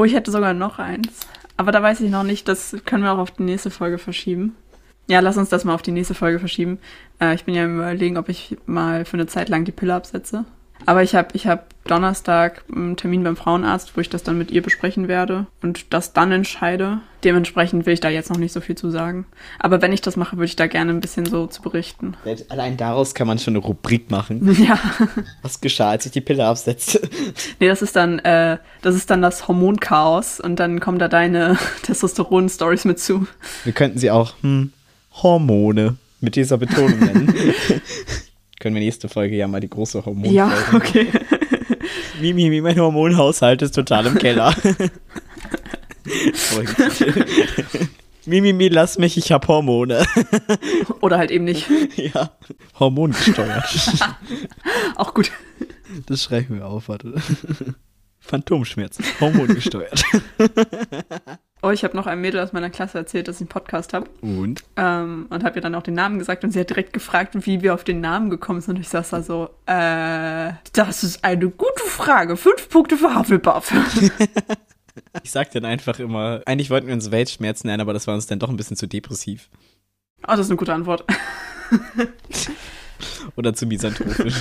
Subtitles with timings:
[0.00, 1.26] Oh, ich hätte sogar noch eins.
[1.58, 4.56] Aber da weiß ich noch nicht, das können wir auch auf die nächste Folge verschieben.
[5.08, 6.78] Ja, lass uns das mal auf die nächste Folge verschieben.
[7.20, 9.92] Äh, ich bin ja im Überlegen, ob ich mal für eine Zeit lang die Pille
[9.92, 10.46] absetze.
[10.86, 14.50] Aber ich habe ich hab Donnerstag einen Termin beim Frauenarzt, wo ich das dann mit
[14.50, 17.00] ihr besprechen werde und das dann entscheide.
[17.24, 19.26] Dementsprechend will ich da jetzt noch nicht so viel zu sagen.
[19.58, 22.14] Aber wenn ich das mache, würde ich da gerne ein bisschen so zu berichten.
[22.48, 24.56] Allein daraus kann man schon eine Rubrik machen.
[24.60, 24.78] Ja.
[25.42, 27.00] Was geschah, als ich die Pille absetzte?
[27.60, 31.58] Nee, das ist dann, äh, das ist dann das Hormonchaos und dann kommen da deine
[31.82, 33.26] Testosteron-Stories mit zu.
[33.64, 34.72] Wir könnten sie auch hm,
[35.22, 37.34] Hormone mit dieser Betonung nennen.
[38.60, 41.08] Können wir nächste Folge ja mal die große Hormonfolge Ja, okay.
[42.20, 44.54] Mimi, mein Hormonhaushalt ist total im Keller.
[48.26, 50.04] Mimi, lass mich, ich hab Hormone.
[51.00, 51.66] Oder halt eben nicht.
[51.96, 52.32] ja,
[52.78, 53.64] hormongesteuert.
[54.96, 55.32] Auch gut.
[56.04, 57.14] Das schreiben wir auf, warte.
[58.18, 60.04] Phantomschmerzen, hormongesteuert.
[61.62, 64.08] Oh, ich habe noch einem Mädel aus meiner Klasse erzählt, dass ich einen Podcast habe.
[64.22, 64.64] Und?
[64.76, 67.60] Ähm, und habe ihr dann auch den Namen gesagt und sie hat direkt gefragt, wie
[67.60, 68.76] wir auf den Namen gekommen sind.
[68.76, 72.36] Und ich saß da so, äh, das ist eine gute Frage.
[72.36, 73.72] Fünf Punkte für Hufflepuff.
[75.22, 78.26] Ich sag dann einfach immer, eigentlich wollten wir uns Weltschmerzen nennen, aber das war uns
[78.26, 79.48] dann doch ein bisschen zu depressiv.
[80.24, 81.04] Oh, das ist eine gute Antwort.
[83.40, 84.34] Oder zu misanthropisch.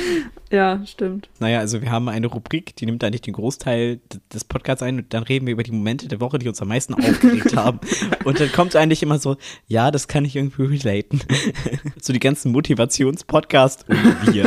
[0.50, 1.28] ja, stimmt.
[1.38, 4.00] Naja, also wir haben eine Rubrik, die nimmt eigentlich den Großteil
[4.32, 6.68] des Podcasts ein und dann reden wir über die Momente der Woche, die uns am
[6.68, 7.78] meisten aufgeregt haben.
[8.24, 11.20] Und dann kommt eigentlich immer so, ja, das kann ich irgendwie relaten.
[12.00, 14.46] so die ganzen Motivationspodcasts und wir.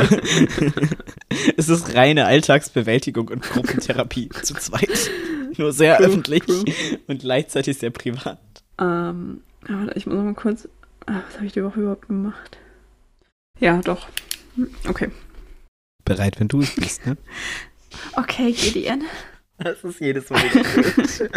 [1.56, 5.12] es ist reine Alltagsbewältigung und Gruppentherapie zu zweit.
[5.58, 6.64] Nur sehr True, öffentlich true.
[7.06, 8.40] und gleichzeitig sehr privat.
[8.80, 10.68] Ähm, warte, ich muss noch mal kurz.
[11.06, 12.58] Ah, was habe ich die Woche überhaupt gemacht?
[13.62, 14.08] Ja, doch.
[14.88, 15.10] Okay.
[16.04, 17.16] Bereit, wenn du es bist, ne?
[18.14, 19.02] Okay, Gideon.
[19.58, 21.30] Das ist jedes Mal wieder.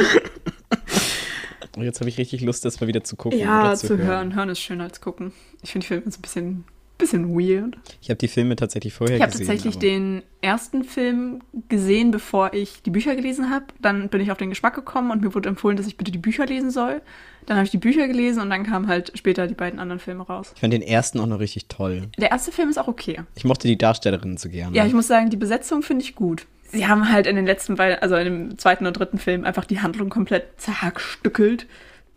[1.76, 3.38] Und jetzt habe ich richtig Lust, das mal wieder zu gucken.
[3.40, 4.34] Ja, oder zu, hören.
[4.36, 5.34] Hören ist schöner als gucken.
[5.62, 6.64] Ich finde die Filme so ein bisschen,
[6.98, 7.78] bisschen weird.
[8.02, 9.48] Ich habe die Filme tatsächlich vorher Ich habe gesehen.
[9.48, 13.66] tatsächlich aber- den ersten Film gesehen, bevor ich die Bücher gelesen habe.
[13.82, 16.18] Dann bin ich auf den Geschmack gekommen und mir wurde empfohlen, dass ich bitte die
[16.18, 17.02] Bücher lesen soll.
[17.46, 20.24] Dann habe ich die Bücher gelesen und dann kamen halt später die beiden anderen Filme
[20.24, 20.52] raus.
[20.56, 22.10] Ich fand den ersten auch noch richtig toll.
[22.18, 23.22] Der erste Film ist auch okay.
[23.36, 24.76] Ich mochte die Darstellerin so gerne.
[24.76, 26.48] Ja, ich muss sagen, die Besetzung finde ich gut.
[26.72, 29.66] Sie haben halt in den letzten beiden, also in dem zweiten und dritten Film einfach
[29.66, 31.68] die Handlung komplett zerhackstückelt,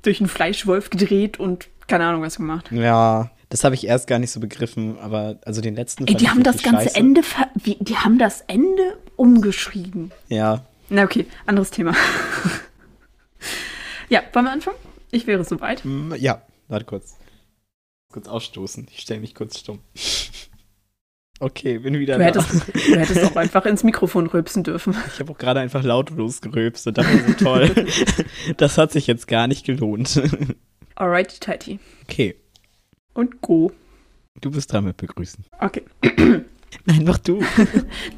[0.02, 2.70] durch einen Fleischwolf gedreht und keine Ahnung was gemacht.
[2.72, 6.28] Ja, das habe ich erst gar nicht so begriffen, aber also den letzten Ey, die
[6.28, 6.96] haben das ganze scheiße.
[6.96, 10.12] Ende, ver wie, die haben das Ende umgeschrieben.
[10.28, 11.94] Ja, Na okay, anderes Thema.
[14.08, 14.76] ja, wollen wir anfangen?
[15.10, 15.84] Ich wäre soweit.
[15.84, 17.16] Mm, ja, warte kurz.
[18.12, 18.86] Kurz ausstoßen.
[18.90, 19.80] Ich stelle mich kurz stumm.
[21.40, 22.24] Okay, bin wieder Du da.
[22.24, 24.96] hättest, du hättest auch einfach ins Mikrofon rülpsen dürfen.
[25.14, 27.86] Ich habe auch gerade einfach lautlos gerülpst und dachte so toll.
[28.56, 30.20] das hat sich jetzt gar nicht gelohnt.
[30.96, 31.78] Alrighty, tighty.
[32.02, 32.34] Okay,
[33.14, 33.70] Und go.
[34.40, 35.44] du bist dran mit begrüßen.
[35.60, 35.84] Okay.
[36.86, 37.40] Nein, mach du.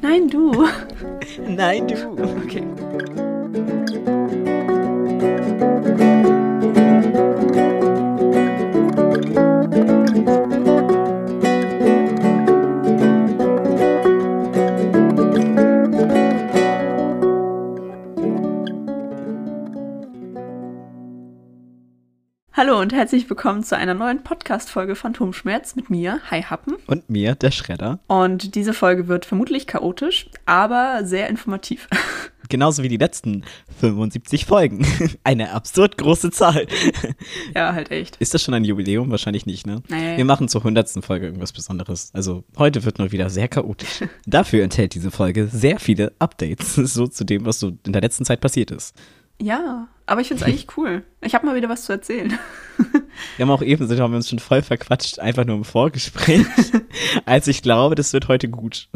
[0.01, 0.67] Nein, du.
[1.47, 2.13] Nein, du.
[2.43, 2.63] Okay.
[22.63, 26.75] Hallo und herzlich willkommen zu einer neuen Podcast-Folge Phantomschmerz mit mir, Hi Happen.
[26.85, 27.97] Und mir, der Schredder.
[28.05, 31.87] Und diese Folge wird vermutlich chaotisch, aber sehr informativ.
[32.49, 33.45] Genauso wie die letzten
[33.79, 34.85] 75 Folgen.
[35.23, 36.67] Eine absurd große Zahl.
[37.55, 38.17] ja, halt echt.
[38.17, 39.09] Ist das schon ein Jubiläum?
[39.09, 39.81] Wahrscheinlich nicht, ne?
[39.89, 40.17] Nee.
[40.17, 41.03] Wir machen zur 100.
[41.03, 42.11] Folge irgendwas Besonderes.
[42.13, 44.03] Also heute wird nur wieder sehr chaotisch.
[44.27, 48.23] Dafür enthält diese Folge sehr viele Updates, so zu dem, was so in der letzten
[48.23, 48.95] Zeit passiert ist.
[49.41, 51.03] Ja, aber ich finde es eigentlich cool.
[51.21, 52.37] Ich habe mal wieder was zu erzählen.
[53.37, 56.45] Wir haben auch eben, so haben wir uns schon voll verquatscht, einfach nur im Vorgespräch.
[57.25, 58.87] also ich glaube, das wird heute gut.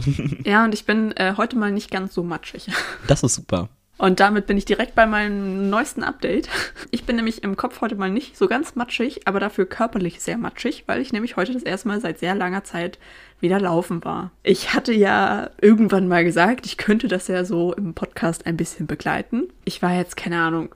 [0.44, 2.68] Ja, und ich bin äh, heute mal nicht ganz so matschig.
[3.08, 3.70] Das ist super.
[3.98, 6.50] Und damit bin ich direkt bei meinem neuesten Update.
[6.92, 10.38] Ich bin nämlich im Kopf heute mal nicht so ganz matschig, aber dafür körperlich sehr
[10.38, 13.00] matschig, weil ich nämlich heute das erste Mal seit sehr langer Zeit
[13.40, 14.32] wieder laufen war.
[14.44, 18.88] Ich hatte ja irgendwann mal gesagt, ich könnte das ja so im Podcast ein bisschen
[18.88, 19.50] begleiten.
[19.64, 20.76] Ich war jetzt, keine Ahnung,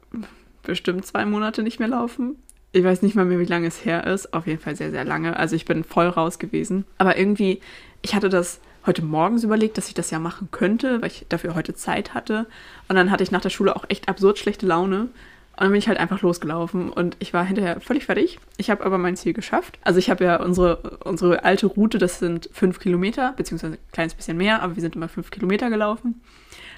[0.64, 2.36] bestimmt zwei Monate nicht mehr laufen.
[2.72, 4.34] Ich weiß nicht mal mehr, wie lange es her ist.
[4.34, 5.36] Auf jeden Fall sehr, sehr lange.
[5.38, 6.86] Also ich bin voll raus gewesen.
[6.98, 7.62] Aber irgendwie,
[8.02, 11.56] ich hatte das heute morgens überlegt, dass ich das ja machen könnte, weil ich dafür
[11.56, 12.48] heute Zeit hatte.
[12.88, 15.02] Und dann hatte ich nach der Schule auch echt absurd schlechte Laune.
[15.60, 18.40] Und dann bin ich halt einfach losgelaufen und ich war hinterher völlig fertig.
[18.56, 19.78] Ich habe aber mein Ziel geschafft.
[19.84, 24.14] Also ich habe ja unsere, unsere alte Route, das sind fünf Kilometer, beziehungsweise ein kleines
[24.14, 26.22] bisschen mehr, aber wir sind immer fünf Kilometer gelaufen.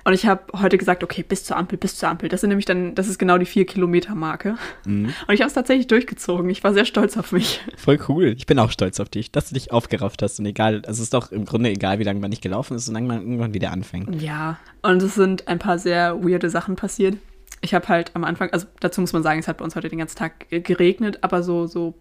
[0.03, 2.29] Und ich habe heute gesagt, okay, bis zur Ampel, bis zur Ampel.
[2.29, 4.57] Das sind nämlich dann, das ist genau die vier Kilometer Marke.
[4.85, 5.13] Mhm.
[5.27, 6.49] Und ich habe es tatsächlich durchgezogen.
[6.49, 7.61] Ich war sehr stolz auf mich.
[7.77, 8.33] Voll cool.
[8.37, 10.39] Ich bin auch stolz auf dich, dass du dich aufgerafft hast.
[10.39, 13.07] Und egal, es ist doch im Grunde egal, wie lange man nicht gelaufen ist, solange
[13.07, 14.21] man irgendwann wieder anfängt.
[14.21, 14.57] Ja.
[14.81, 17.17] Und es sind ein paar sehr weirde Sachen passiert.
[17.61, 19.89] Ich habe halt am Anfang, also dazu muss man sagen, es hat bei uns heute
[19.89, 21.93] den ganzen Tag geregnet, aber so, so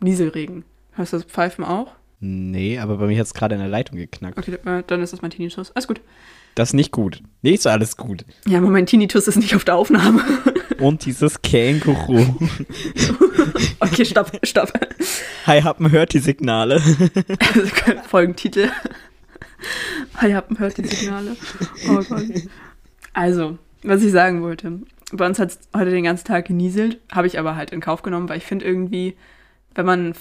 [0.00, 0.64] Nieselregen.
[0.92, 1.92] Hörst du das Pfeifen auch?
[2.18, 4.38] Nee, aber bei mir hat es gerade in der Leitung geknackt.
[4.38, 5.70] Okay, dann ist das mein Tinnitus.
[5.72, 6.00] Alles gut.
[6.56, 7.22] Das ist nicht gut.
[7.42, 8.24] Nicht so alles gut.
[8.46, 10.24] Ja, aber mein Tinnitus ist nicht auf der Aufnahme.
[10.78, 12.34] Und dieses Känguru.
[13.80, 14.72] okay, stopp, stopp.
[15.46, 16.80] Hi Happen hört die Signale.
[18.08, 18.70] Folgentitel.
[20.16, 21.36] Hi Happen hört die Signale.
[21.90, 22.24] Oh Gott.
[23.12, 24.80] Also, was ich sagen wollte.
[25.12, 28.00] Bei uns hat es heute den ganzen Tag genieselt, habe ich aber halt in Kauf
[28.00, 29.14] genommen, weil ich finde irgendwie,
[29.74, 30.14] wenn man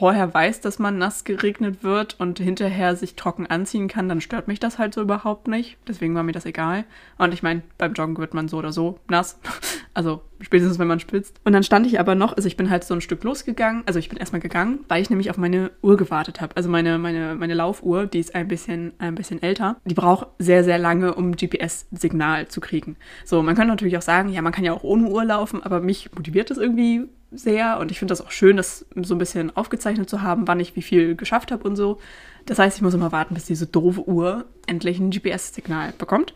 [0.00, 4.48] vorher weiß, dass man nass geregnet wird und hinterher sich trocken anziehen kann, dann stört
[4.48, 5.76] mich das halt so überhaupt nicht.
[5.86, 6.84] Deswegen war mir das egal.
[7.18, 9.38] Und ich meine, beim Joggen wird man so oder so nass.
[9.92, 11.40] Also spätestens, wenn man spitzt.
[11.44, 13.82] Und dann stand ich aber noch, also ich bin halt so ein Stück losgegangen.
[13.86, 16.56] Also ich bin erstmal gegangen, weil ich nämlich auf meine Uhr gewartet habe.
[16.56, 19.76] Also meine, meine, meine Laufuhr, die ist ein bisschen, ein bisschen älter.
[19.84, 22.96] Die braucht sehr, sehr lange, um GPS-Signal zu kriegen.
[23.24, 25.80] So, man könnte natürlich auch sagen, ja, man kann ja auch ohne Uhr laufen, aber
[25.80, 29.56] mich motiviert das irgendwie sehr und ich finde das auch schön, das so ein bisschen
[29.56, 32.00] aufgezeichnet zu haben, wann ich wie viel geschafft habe und so.
[32.46, 36.34] Das heißt, ich muss immer warten, bis diese doofe Uhr endlich ein GPS-Signal bekommt.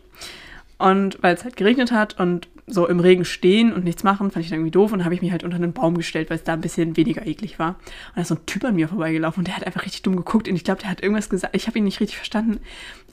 [0.77, 4.43] Und weil es halt geregnet hat und so im Regen stehen und nichts machen, fand
[4.43, 6.43] ich dann irgendwie doof und habe ich mich halt unter einen Baum gestellt, weil es
[6.43, 7.69] da ein bisschen weniger eklig war.
[7.69, 10.15] Und da ist so ein Typ an mir vorbeigelaufen und der hat einfach richtig dumm
[10.15, 12.59] geguckt und ich glaube, der hat irgendwas gesagt, ich habe ihn nicht richtig verstanden.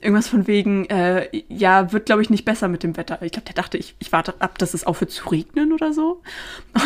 [0.01, 3.21] Irgendwas von wegen, äh, ja, wird glaube ich nicht besser mit dem Wetter.
[3.21, 6.21] Ich glaube, der dachte, ich, ich warte ab, dass es aufhört zu regnen oder so.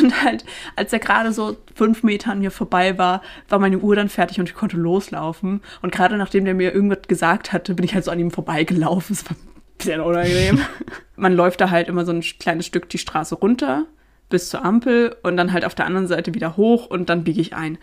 [0.01, 0.43] Und halt,
[0.75, 4.41] als er gerade so fünf Meter an mir vorbei war, war meine Uhr dann fertig
[4.41, 5.61] und ich konnte loslaufen.
[5.81, 9.13] Und gerade nachdem der mir irgendwas gesagt hatte, bin ich halt so an ihm vorbeigelaufen.
[9.13, 9.37] Es war
[9.77, 10.59] bisschen unangenehm.
[11.15, 13.85] Man läuft da halt immer so ein kleines Stück die Straße runter
[14.29, 17.41] bis zur Ampel und dann halt auf der anderen Seite wieder hoch und dann biege
[17.41, 17.77] ich ein.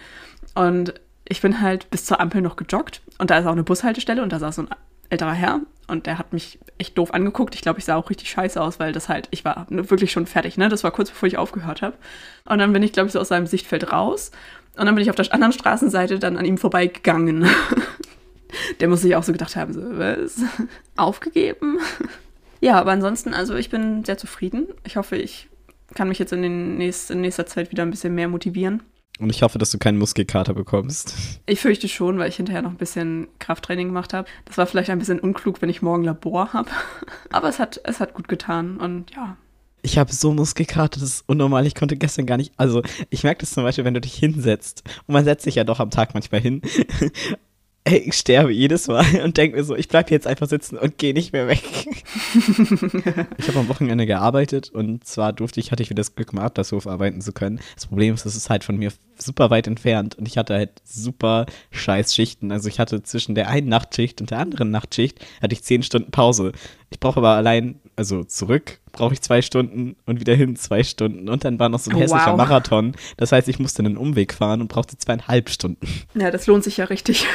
[0.54, 0.94] Und
[1.26, 4.32] ich bin halt bis zur Ampel noch gejoggt und da ist auch eine Bushaltestelle und
[4.32, 4.68] da saß so ein
[5.10, 7.54] älterer Herr und der hat mich echt doof angeguckt.
[7.54, 10.26] Ich glaube, ich sah auch richtig scheiße aus, weil das halt, ich war wirklich schon
[10.26, 10.68] fertig, ne?
[10.68, 11.96] Das war kurz bevor ich aufgehört habe.
[12.44, 14.30] Und dann bin ich, glaube ich, so aus seinem Sichtfeld raus
[14.76, 17.46] und dann bin ich auf der anderen Straßenseite dann an ihm vorbeigegangen.
[18.80, 20.42] Der muss sich auch so gedacht haben, so, was?
[20.96, 21.78] Aufgegeben?
[22.60, 24.68] Ja, aber ansonsten, also ich bin sehr zufrieden.
[24.84, 25.48] Ich hoffe, ich
[25.94, 28.82] kann mich jetzt in, den nächst, in nächster Zeit wieder ein bisschen mehr motivieren.
[29.20, 31.14] Und ich hoffe, dass du keinen Muskelkater bekommst.
[31.46, 34.28] Ich fürchte schon, weil ich hinterher noch ein bisschen Krafttraining gemacht habe.
[34.44, 36.70] Das war vielleicht ein bisschen unklug, wenn ich morgen Labor habe.
[37.30, 39.36] Aber es hat, es hat gut getan und ja.
[39.82, 41.66] Ich habe so Muskelkater, das ist unnormal.
[41.66, 42.54] Ich konnte gestern gar nicht.
[42.56, 44.82] Also, ich merke das zum Beispiel, wenn du dich hinsetzt.
[45.06, 46.62] Und man setzt sich ja doch am Tag manchmal hin.
[47.84, 50.98] Ey, ich sterbe jedes Mal und denke mir so, ich bleibe jetzt einfach sitzen und
[50.98, 51.62] gehe nicht mehr weg.
[53.38, 56.38] ich habe am Wochenende gearbeitet und zwar durfte ich, hatte ich wieder das Glück, im
[56.38, 57.60] Adlershof arbeiten zu können.
[57.74, 60.70] Das Problem ist, es ist halt von mir super weit entfernt und ich hatte halt
[60.84, 62.52] super scheiß Schichten.
[62.52, 66.10] Also ich hatte zwischen der einen Nachtschicht und der anderen Nachtschicht hatte ich zehn Stunden
[66.10, 66.52] Pause.
[66.90, 71.28] Ich brauche aber allein, also zurück brauche ich zwei Stunden und wieder hin zwei Stunden
[71.28, 72.36] und dann war noch so ein hässlicher wow.
[72.36, 72.94] Marathon.
[73.16, 75.86] Das heißt, ich musste einen Umweg fahren und brauchte zweieinhalb Stunden.
[76.14, 77.26] Ja, das lohnt sich ja richtig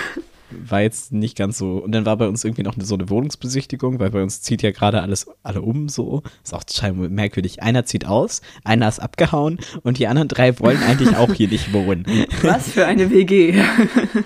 [0.52, 1.78] war jetzt nicht ganz so.
[1.78, 4.72] Und dann war bei uns irgendwie noch so eine Wohnungsbesichtigung, weil bei uns zieht ja
[4.72, 6.24] gerade alles alle um so.
[6.44, 7.62] Ist auch scheinbar merkwürdig.
[7.62, 11.74] Einer zieht aus, einer ist abgehauen und die anderen drei wollen eigentlich auch hier nicht
[11.74, 12.06] wohnen.
[12.42, 13.62] Was für eine WG.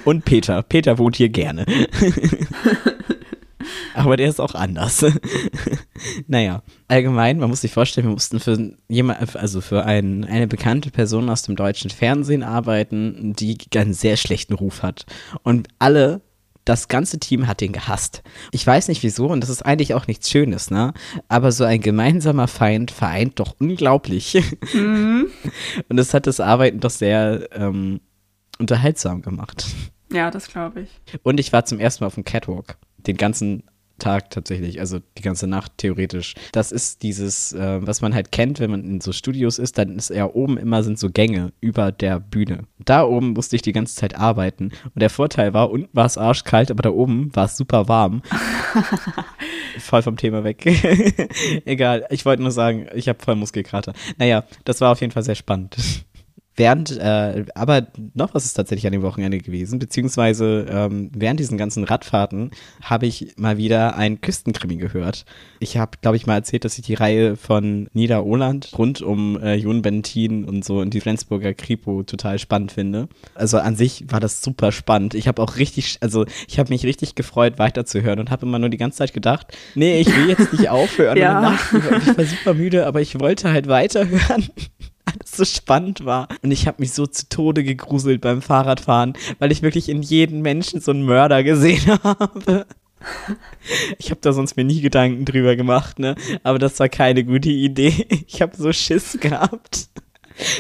[0.06, 0.64] Und Peter.
[0.64, 1.66] Peter wohnt hier gerne.
[3.94, 5.06] Aber der ist auch anders.
[6.28, 10.92] naja, allgemein, man muss sich vorstellen, wir mussten für jemand, also für ein, eine bekannte
[10.92, 15.06] Person aus dem deutschen Fernsehen arbeiten, die einen sehr schlechten Ruf hat.
[15.44, 16.22] Und alle
[16.66, 18.24] das ganze Team hat ihn gehasst.
[18.52, 20.94] Ich weiß nicht wieso und das ist eigentlich auch nichts Schönes, ne?
[21.28, 24.42] Aber so ein gemeinsamer Feind vereint doch unglaublich.
[24.74, 25.28] Mhm.
[25.90, 28.00] Und das hat das Arbeiten doch sehr ähm,
[28.60, 29.66] unterhaltsam gemacht.
[30.12, 30.90] Ja, das glaube ich.
[31.24, 32.78] Und ich war zum ersten Mal auf dem Catwalk.
[33.08, 33.64] Den ganzen
[34.00, 36.34] Tag tatsächlich, also die ganze Nacht theoretisch.
[36.52, 39.96] Das ist dieses, äh, was man halt kennt, wenn man in so Studios ist, dann
[39.96, 42.66] ist ja oben immer sind so Gänge über der Bühne.
[42.84, 46.18] Da oben musste ich die ganze Zeit arbeiten und der Vorteil war, unten war es
[46.18, 48.24] arschkalt, aber da oben war es super warm.
[49.80, 50.66] voll vom Thema weg.
[51.66, 53.94] Egal, ich wollte nur sagen, ich habe voll Muskelkater.
[54.18, 55.78] Naja, das war auf jeden Fall sehr spannend.
[56.56, 61.58] Während, äh, aber noch was ist tatsächlich an dem Wochenende gewesen, beziehungsweise ähm, während diesen
[61.58, 65.26] ganzen Radfahrten habe ich mal wieder ein Küstenkrimi gehört.
[65.60, 69.56] Ich habe, glaube ich, mal erzählt, dass ich die Reihe von Niederoland rund um äh,
[69.56, 73.08] Jon Bentin und so und die Flensburger Kripo total spannend finde.
[73.36, 75.16] Also an sich war das super spannend.
[75.16, 78.70] Ich habe auch richtig, also ich habe mich richtig gefreut, weiterzuhören und habe immer nur
[78.70, 81.18] die ganze Zeit gedacht, nee, ich will jetzt nicht aufhören.
[81.18, 81.38] Ja.
[81.38, 81.74] Und danach,
[82.08, 84.50] ich war super müde, aber ich wollte halt weiterhören
[85.14, 86.28] alles so spannend war.
[86.42, 90.42] Und ich habe mich so zu Tode gegruselt beim Fahrradfahren, weil ich wirklich in jedem
[90.42, 92.66] Menschen so einen Mörder gesehen habe.
[93.98, 96.16] Ich habe da sonst mir nie Gedanken drüber gemacht, ne?
[96.44, 98.08] Aber das war keine gute Idee.
[98.28, 99.90] Ich habe so Schiss gehabt.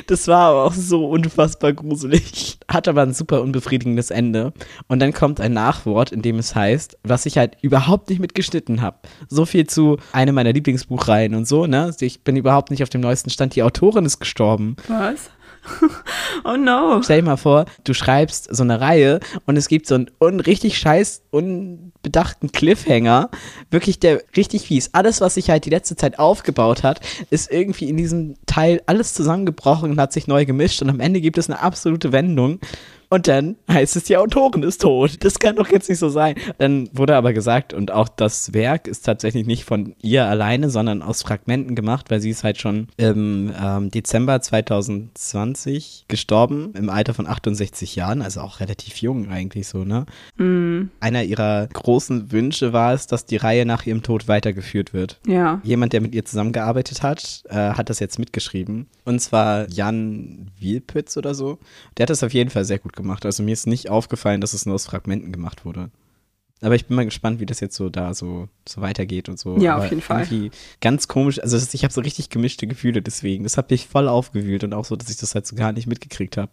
[0.07, 2.57] Das war aber auch so unfassbar gruselig.
[2.67, 4.53] Hat aber ein super unbefriedigendes Ende.
[4.87, 8.81] Und dann kommt ein Nachwort, in dem es heißt, was ich halt überhaupt nicht mitgeschnitten
[8.81, 8.97] habe.
[9.29, 11.93] So viel zu einem meiner Lieblingsbuchreihen und so, ne?
[11.99, 13.55] Ich bin überhaupt nicht auf dem neuesten Stand.
[13.55, 14.75] Die Autorin ist gestorben.
[14.87, 15.29] Was?
[16.43, 17.01] oh no.
[17.03, 20.39] Stell dir mal vor, du schreibst so eine Reihe und es gibt so einen un
[20.39, 23.29] richtig scheiß, unbedachten Cliffhanger.
[23.71, 24.89] Wirklich der richtig fies.
[24.93, 29.13] Alles, was sich halt die letzte Zeit aufgebaut hat, ist irgendwie in diesem Teil alles
[29.13, 32.59] zusammengebrochen und hat sich neu gemischt und am Ende gibt es eine absolute Wendung.
[33.13, 35.23] Und dann heißt es, die Autorin ist tot.
[35.23, 36.33] Das kann doch jetzt nicht so sein.
[36.57, 41.03] Dann wurde aber gesagt, und auch das Werk ist tatsächlich nicht von ihr alleine, sondern
[41.03, 47.13] aus Fragmenten gemacht, weil sie ist halt schon im ähm, Dezember 2020 gestorben, im Alter
[47.13, 50.07] von 68 Jahren, also auch relativ jung eigentlich so, ne?
[50.37, 55.19] Mm, Einer ihrer großen Wünsche war es, dass die Reihe nach ihrem Tod weitergeführt wird.
[55.27, 55.61] ja.
[55.63, 58.87] Jemand, der mit ihr zusammengearbeitet hat, äh, hat das jetzt mitgeschrieben.
[59.05, 61.59] Und zwar Jan Wielpütz oder so.
[61.97, 63.02] Der hat das auf jeden Fall sehr gut gemacht.
[63.09, 65.89] Also mir ist nicht aufgefallen, dass es nur aus Fragmenten gemacht wurde.
[66.61, 69.57] Aber ich bin mal gespannt, wie das jetzt so da so, so weitergeht und so.
[69.57, 70.25] Ja, Aber auf jeden Fall.
[70.79, 71.39] Ganz komisch.
[71.39, 73.43] Also das, ich habe so richtig gemischte Gefühle deswegen.
[73.43, 75.87] Das hat mich voll aufgewühlt und auch so, dass ich das halt so gar nicht
[75.87, 76.51] mitgekriegt habe.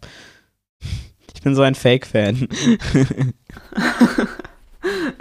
[1.33, 2.49] Ich bin so ein Fake-Fan.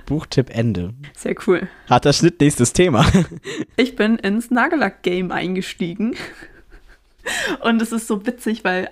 [0.06, 0.92] Buchtipp Ende.
[1.16, 1.68] Sehr cool.
[1.88, 3.06] Harter Schnitt, nächstes Thema.
[3.76, 6.16] Ich bin ins Nagellack-Game eingestiegen.
[7.62, 8.90] Und es ist so witzig, weil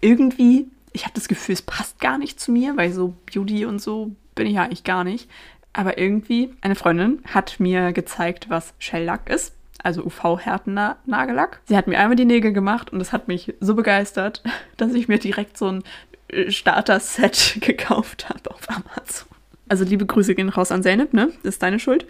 [0.00, 0.66] irgendwie,
[0.96, 4.16] ich habe das Gefühl, es passt gar nicht zu mir, weil so Beauty und so
[4.34, 5.28] bin ich ja eigentlich gar nicht.
[5.74, 9.54] Aber irgendwie, eine Freundin hat mir gezeigt, was Shellack ist.
[9.82, 11.60] Also UV-härtener Nagellack.
[11.66, 14.42] Sie hat mir einmal die Nägel gemacht und es hat mich so begeistert,
[14.78, 15.84] dass ich mir direkt so ein
[16.28, 19.28] äh, Starter-Set gekauft habe auf Amazon.
[19.68, 21.30] Also liebe Grüße gehen raus an Zeynep, ne?
[21.42, 22.06] Das ist deine Schuld.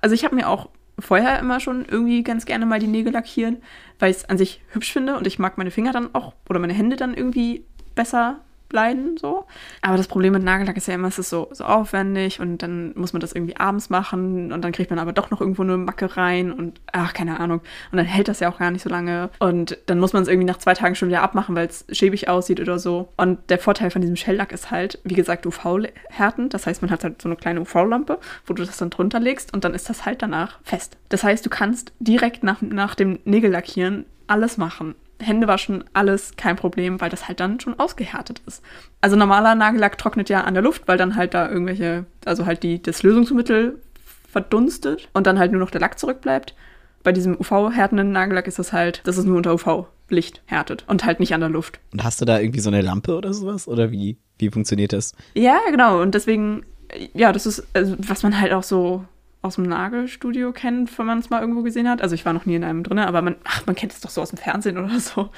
[0.00, 3.58] Also ich habe mir auch vorher immer schon irgendwie ganz gerne mal die Nägel lackieren,
[4.00, 6.58] weil ich es an sich hübsch finde und ich mag meine Finger dann auch oder
[6.58, 7.64] meine Hände dann irgendwie
[7.94, 8.40] besser
[8.74, 9.46] leiden, so.
[9.80, 12.92] Aber das Problem mit Nagellack ist ja immer, es ist so, so aufwendig und dann
[12.94, 15.78] muss man das irgendwie abends machen und dann kriegt man aber doch noch irgendwo eine
[15.78, 17.60] Macke rein und ach, keine Ahnung.
[17.90, 20.28] Und dann hält das ja auch gar nicht so lange und dann muss man es
[20.28, 23.08] irgendwie nach zwei Tagen schon wieder abmachen, weil es schäbig aussieht oder so.
[23.16, 26.52] Und der Vorteil von diesem Shellack ist halt, wie gesagt, UV-härtend.
[26.52, 29.54] Das heißt, man hat halt so eine kleine UV-Lampe, wo du das dann drunter legst
[29.54, 30.98] und dann ist das halt danach fest.
[31.08, 34.94] Das heißt, du kannst direkt nach, nach dem Nägellackieren alles machen.
[35.20, 38.62] Hände waschen, alles kein Problem, weil das halt dann schon ausgehärtet ist.
[39.00, 42.62] Also normaler Nagellack trocknet ja an der Luft, weil dann halt da irgendwelche, also halt
[42.62, 43.80] die, das Lösungsmittel
[44.28, 46.54] verdunstet und dann halt nur noch der Lack zurückbleibt.
[47.02, 51.20] Bei diesem UV-härtenden Nagellack ist das halt, dass es nur unter UV-Licht härtet und halt
[51.20, 51.78] nicht an der Luft.
[51.92, 53.68] Und hast du da irgendwie so eine Lampe oder sowas?
[53.68, 55.12] Oder wie, wie funktioniert das?
[55.34, 56.00] Ja, genau.
[56.00, 56.64] Und deswegen,
[57.12, 59.04] ja, das ist, also, was man halt auch so
[59.44, 62.00] aus dem Nagelstudio kennt, wenn man es mal irgendwo gesehen hat.
[62.00, 64.08] Also ich war noch nie in einem drin, aber man, ach, man kennt es doch
[64.08, 65.28] so aus dem Fernsehen oder so.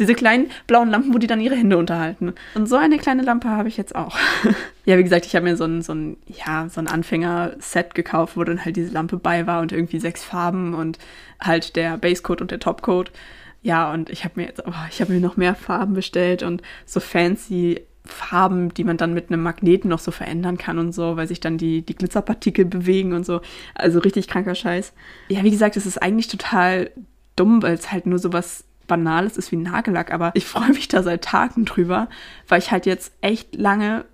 [0.00, 2.34] Diese kleinen blauen Lampen, wo die dann ihre Hände unterhalten.
[2.54, 4.18] Und so eine kleine Lampe habe ich jetzt auch.
[4.84, 8.36] ja, wie gesagt, ich habe mir so ein, so ein, ja, so ein Anfänger-Set gekauft,
[8.36, 10.98] wo dann halt diese Lampe bei war und irgendwie sechs Farben und
[11.40, 13.12] halt der Basecoat und der Topcoat.
[13.62, 16.62] Ja, und ich habe mir jetzt, oh, ich habe mir noch mehr Farben bestellt und
[16.84, 21.16] so fancy Farben, die man dann mit einem Magneten noch so verändern kann und so,
[21.16, 23.40] weil sich dann die, die Glitzerpartikel bewegen und so.
[23.74, 24.92] Also richtig kranker Scheiß.
[25.28, 26.90] Ja, wie gesagt, es ist eigentlich total
[27.36, 30.88] dumm, weil es halt nur so was Banales ist wie Nagellack, aber ich freue mich
[30.88, 32.08] da seit Tagen drüber,
[32.48, 34.04] weil ich halt jetzt echt lange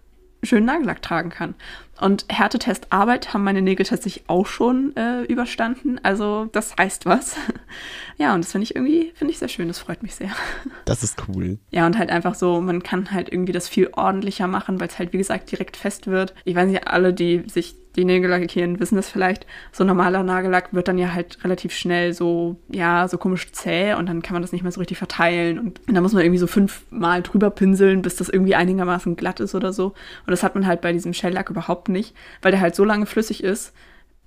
[0.43, 1.55] schönen Nagellack tragen kann.
[2.01, 6.01] Und Härtetest Arbeit haben meine Nägel tatsächlich auch schon äh, überstanden.
[6.03, 7.37] Also das heißt was.
[8.19, 9.69] ja, und das finde ich irgendwie, finde ich sehr schön.
[9.69, 10.31] Das freut mich sehr.
[10.85, 11.59] Das ist cool.
[11.71, 14.99] Ja, und halt einfach so, man kann halt irgendwie das viel ordentlicher machen, weil es
[14.99, 16.35] halt, wie gesagt, direkt fest wird.
[16.45, 19.45] Ich weiß nicht, alle, die sich die Nägel lackieren, wissen das vielleicht.
[19.73, 24.07] So normaler Nagellack wird dann ja halt relativ schnell so, ja, so komisch zäh und
[24.07, 25.59] dann kann man das nicht mehr so richtig verteilen.
[25.59, 29.41] Und, und dann muss man irgendwie so fünfmal drüber pinseln, bis das irgendwie einigermaßen glatt
[29.41, 29.89] ist oder so.
[29.89, 33.07] Und das hat man halt bei diesem Shellack überhaupt nicht, weil der halt so lange
[33.07, 33.73] flüssig ist,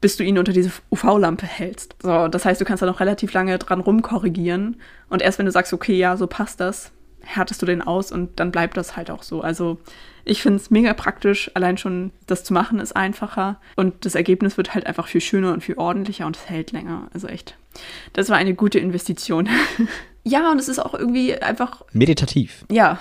[0.02, 1.96] bis du ihn unter diese UV-Lampe hältst.
[2.02, 4.82] So, das heißt, du kannst da noch relativ lange dran rumkorrigieren.
[5.10, 6.92] Und erst wenn du sagst, okay, ja, so passt das,
[7.22, 9.42] härtest du den aus und dann bleibt das halt auch so.
[9.42, 9.78] Also
[10.26, 14.58] ich finde es mega praktisch, allein schon das zu machen ist einfacher und das Ergebnis
[14.58, 17.08] wird halt einfach viel schöner und viel ordentlicher und es hält länger.
[17.14, 17.56] Also echt,
[18.14, 19.48] das war eine gute Investition.
[20.24, 21.82] ja, und es ist auch irgendwie einfach.
[21.94, 22.64] Meditativ.
[22.70, 23.00] Ja,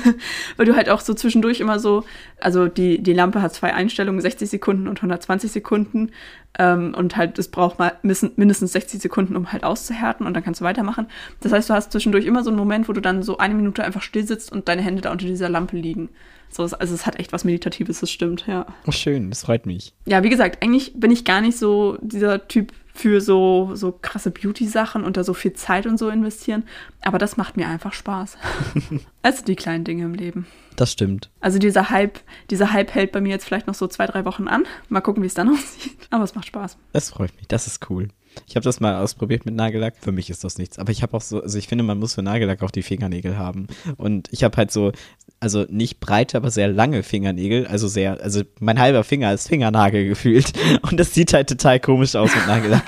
[0.56, 2.04] weil du halt auch so zwischendurch immer so,
[2.40, 6.10] also die, die Lampe hat zwei Einstellungen, 60 Sekunden und 120 Sekunden.
[6.58, 10.60] Ähm, und halt, es braucht mal mindestens 60 Sekunden, um halt auszuhärten und dann kannst
[10.60, 11.06] du weitermachen.
[11.40, 13.82] Das heißt, du hast zwischendurch immer so einen Moment, wo du dann so eine Minute
[13.82, 16.10] einfach still sitzt und deine Hände da unter dieser Lampe liegen.
[16.50, 18.66] So, also es hat echt was Meditatives, das stimmt, ja.
[18.86, 19.92] Oh, schön, das freut mich.
[20.06, 24.30] Ja, wie gesagt, eigentlich bin ich gar nicht so dieser Typ für so, so krasse
[24.30, 26.64] Beauty-Sachen und da so viel Zeit und so investieren.
[27.02, 28.36] Aber das macht mir einfach Spaß.
[29.22, 30.46] also die kleinen Dinge im Leben.
[30.74, 31.30] Das stimmt.
[31.40, 32.18] Also dieser Hype,
[32.50, 34.64] dieser Hype hält bei mir jetzt vielleicht noch so zwei, drei Wochen an.
[34.88, 35.96] Mal gucken, wie es dann aussieht.
[36.10, 36.76] Aber es macht Spaß.
[36.92, 37.46] Das freut mich.
[37.46, 38.08] Das ist cool.
[38.46, 39.94] Ich habe das mal ausprobiert mit Nagellack.
[40.00, 40.78] Für mich ist das nichts.
[40.78, 43.36] Aber ich habe auch so, also ich finde, man muss für Nagellack auch die Fingernägel
[43.36, 43.66] haben.
[43.96, 44.92] Und ich habe halt so,
[45.40, 47.66] also nicht breite, aber sehr lange Fingernägel.
[47.66, 50.52] Also sehr, also mein halber Finger ist Fingernagel gefühlt.
[50.82, 52.84] Und das sieht halt total komisch aus mit Nagellack.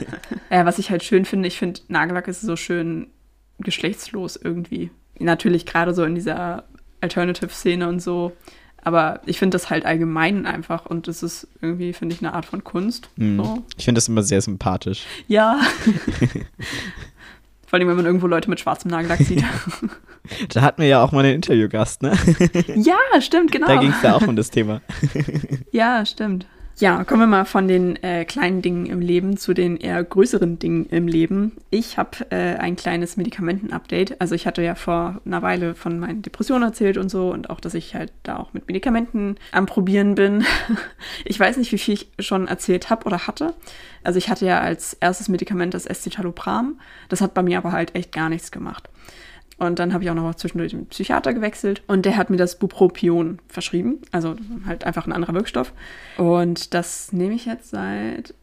[0.50, 3.08] ja, was ich halt schön finde, ich finde, Nagellack ist so schön
[3.58, 4.90] geschlechtslos irgendwie.
[5.18, 6.64] Natürlich gerade so in dieser
[7.00, 8.32] Alternative-Szene und so
[8.82, 12.44] aber ich finde das halt allgemein einfach und das ist irgendwie, finde ich, eine Art
[12.44, 13.08] von Kunst.
[13.16, 13.38] Mm.
[13.38, 13.62] So.
[13.76, 15.04] Ich finde das immer sehr sympathisch.
[15.28, 15.60] Ja.
[17.66, 19.44] Vor allem, wenn man irgendwo Leute mit schwarzem Nagellack sieht.
[20.50, 22.12] da hatten wir ja auch mal einen Interviewgast, ne?
[22.76, 23.68] ja, stimmt, genau.
[23.68, 24.82] Da ging es ja auch um das Thema.
[25.72, 26.46] ja, stimmt.
[26.82, 30.58] Ja, kommen wir mal von den äh, kleinen Dingen im Leben zu den eher größeren
[30.58, 31.52] Dingen im Leben.
[31.70, 34.20] Ich habe äh, ein kleines Medikamenten-Update.
[34.20, 37.60] Also ich hatte ja vor einer Weile von meinen Depressionen erzählt und so und auch,
[37.60, 40.44] dass ich halt da auch mit Medikamenten am Probieren bin.
[41.24, 43.54] ich weiß nicht, wie viel ich schon erzählt habe oder hatte.
[44.02, 46.80] Also ich hatte ja als erstes Medikament das Escitalopram.
[47.08, 48.88] Das hat bei mir aber halt echt gar nichts gemacht.
[49.62, 52.58] Und dann habe ich auch noch zwischendurch den Psychiater gewechselt und der hat mir das
[52.58, 54.00] Bupropion verschrieben.
[54.10, 54.34] Also
[54.66, 55.72] halt einfach ein anderer Wirkstoff.
[56.16, 58.34] Und das nehme ich jetzt seit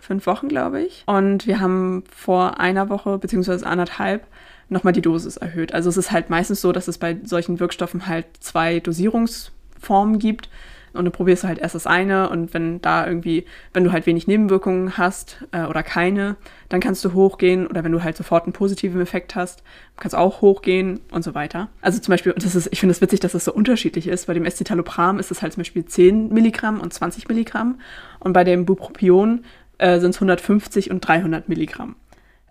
[0.00, 1.04] fünf Wochen, glaube ich.
[1.04, 4.26] Und wir haben vor einer Woche beziehungsweise anderthalb
[4.70, 5.74] nochmal die Dosis erhöht.
[5.74, 10.48] Also es ist halt meistens so, dass es bei solchen Wirkstoffen halt zwei Dosierungsformen gibt.
[10.92, 14.26] Und du probierst halt erst das eine und wenn da irgendwie, wenn du halt wenig
[14.26, 16.36] Nebenwirkungen hast äh, oder keine,
[16.68, 19.62] dann kannst du hochgehen oder wenn du halt sofort einen positiven Effekt hast,
[19.96, 21.68] kannst du auch hochgehen und so weiter.
[21.80, 24.26] Also zum Beispiel, das ist, ich finde es das witzig, dass das so unterschiedlich ist.
[24.26, 27.80] Bei dem Escitalopram ist es halt zum Beispiel 10 Milligramm und 20 Milligramm
[28.20, 29.44] und bei dem Bupropion
[29.78, 31.96] äh, sind es 150 und 300 Milligramm.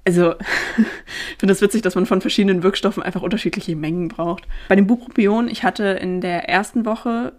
[0.04, 0.34] Also,
[0.78, 4.48] ich finde das witzig, dass man von verschiedenen Wirkstoffen einfach unterschiedliche Mengen braucht.
[4.68, 7.34] Bei dem Bupropion, ich hatte in der ersten Woche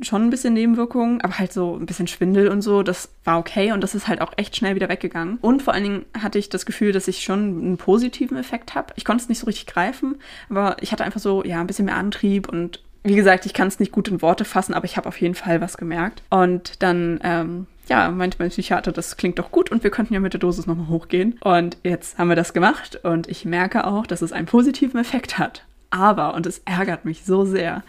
[0.00, 3.72] schon ein bisschen Nebenwirkungen, aber halt so ein bisschen Schwindel und so, das war okay
[3.72, 5.38] und das ist halt auch echt schnell wieder weggegangen.
[5.40, 8.92] Und vor allen Dingen hatte ich das Gefühl, dass ich schon einen positiven Effekt habe.
[8.96, 10.16] Ich konnte es nicht so richtig greifen,
[10.50, 13.68] aber ich hatte einfach so, ja, ein bisschen mehr Antrieb und wie gesagt, ich kann
[13.68, 16.22] es nicht gut in Worte fassen, aber ich habe auf jeden Fall was gemerkt.
[16.30, 20.20] Und dann ähm, ja, meinte mein Psychiater, das klingt doch gut und wir könnten ja
[20.20, 21.38] mit der Dosis nochmal hochgehen.
[21.42, 25.38] Und jetzt haben wir das gemacht und ich merke auch, dass es einen positiven Effekt
[25.38, 25.64] hat.
[25.90, 27.82] Aber, und es ärgert mich so sehr,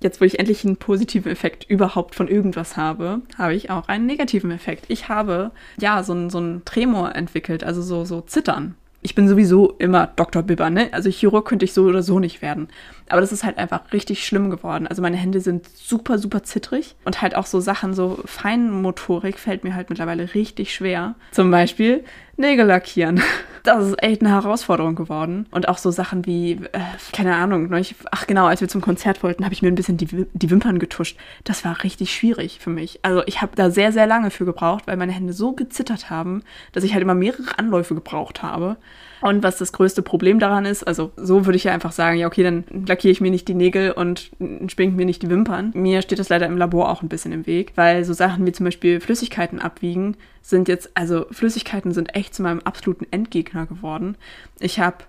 [0.00, 4.06] jetzt wo ich endlich einen positiven Effekt überhaupt von irgendwas habe, habe ich auch einen
[4.06, 4.84] negativen Effekt.
[4.88, 9.74] Ich habe, ja, so einen so Tremor entwickelt, also so, so Zittern ich bin sowieso
[9.78, 10.42] immer Dr.
[10.42, 10.88] Bibber, ne?
[10.92, 12.68] Also Chirurg könnte ich so oder so nicht werden.
[13.08, 14.86] Aber das ist halt einfach richtig schlimm geworden.
[14.86, 19.62] Also meine Hände sind super, super zittrig und halt auch so Sachen, so Feinmotorik fällt
[19.62, 21.14] mir halt mittlerweile richtig schwer.
[21.30, 22.04] Zum Beispiel
[22.38, 23.20] Nägel lackieren.
[23.64, 25.44] Das ist echt eine Herausforderung geworden.
[25.50, 26.80] Und auch so Sachen wie, äh,
[27.12, 27.82] keine Ahnung, ne?
[28.10, 30.78] ach genau, als wir zum Konzert wollten, habe ich mir ein bisschen die, die Wimpern
[30.78, 31.18] getuscht.
[31.44, 33.00] Das war richtig schwierig für mich.
[33.02, 36.44] Also ich habe da sehr, sehr lange für gebraucht, weil meine Hände so gezittert haben,
[36.72, 38.78] dass ich halt immer mehrere Anläufe gebraucht habe.
[39.20, 42.26] Und was das größte Problem daran ist, also so würde ich ja einfach sagen, ja,
[42.26, 44.30] okay, dann lackiere ich mir nicht die Nägel und
[44.68, 45.72] schminke mir nicht die Wimpern.
[45.74, 48.52] Mir steht das leider im Labor auch ein bisschen im Weg, weil so Sachen wie
[48.52, 54.16] zum Beispiel Flüssigkeiten abwiegen sind jetzt, also Flüssigkeiten sind echt zu meinem absoluten Endgegner geworden.
[54.60, 55.04] Ich habe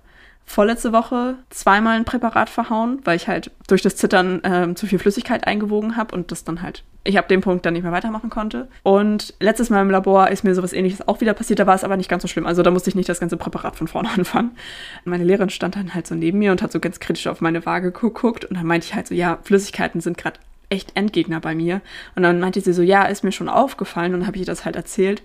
[0.50, 4.98] vorletzte Woche zweimal ein Präparat verhauen, weil ich halt durch das Zittern ähm, zu viel
[4.98, 8.30] Flüssigkeit eingewogen habe und das dann halt, ich ab dem Punkt dann nicht mehr weitermachen
[8.30, 8.68] konnte.
[8.84, 11.84] Und letztes Mal im Labor ist mir sowas ähnliches auch wieder passiert, da war es
[11.84, 12.46] aber nicht ganz so schlimm.
[12.46, 14.52] Also da musste ich nicht das ganze Präparat von vorne anfangen.
[15.06, 17.66] Meine Lehrerin stand dann halt so neben mir und hat so ganz kritisch auf meine
[17.66, 21.56] Waage geguckt und dann meinte ich halt so, ja, Flüssigkeiten sind gerade echt Endgegner bei
[21.56, 21.82] mir.
[22.16, 24.76] Und dann meinte sie so, ja, ist mir schon aufgefallen und habe ich das halt
[24.76, 25.24] erzählt.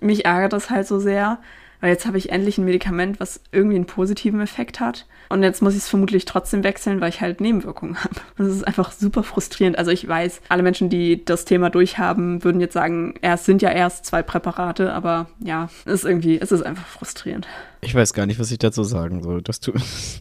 [0.00, 1.38] Mich ärgert das halt so sehr,
[1.80, 5.06] weil jetzt habe ich endlich ein Medikament, was irgendwie einen positiven Effekt hat.
[5.28, 8.14] Und jetzt muss ich es vermutlich trotzdem wechseln, weil ich halt Nebenwirkungen habe.
[8.36, 9.78] Das ist einfach super frustrierend.
[9.78, 13.70] Also ich weiß, alle Menschen, die das Thema durchhaben, würden jetzt sagen, es sind ja
[13.70, 17.46] erst zwei Präparate, aber ja, es ist irgendwie, es ist einfach frustrierend.
[17.80, 19.40] Ich weiß gar nicht, was ich dazu sagen soll.
[19.42, 19.76] Das tut,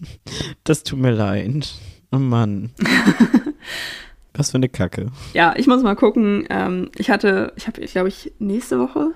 [0.63, 1.73] Das tut mir leid.
[2.11, 2.71] Oh Mann.
[4.35, 5.07] Was für eine Kacke.
[5.33, 6.45] Ja, ich muss mal gucken.
[6.49, 9.11] Ähm, ich hatte, ich habe, glaube ich, nächste Woche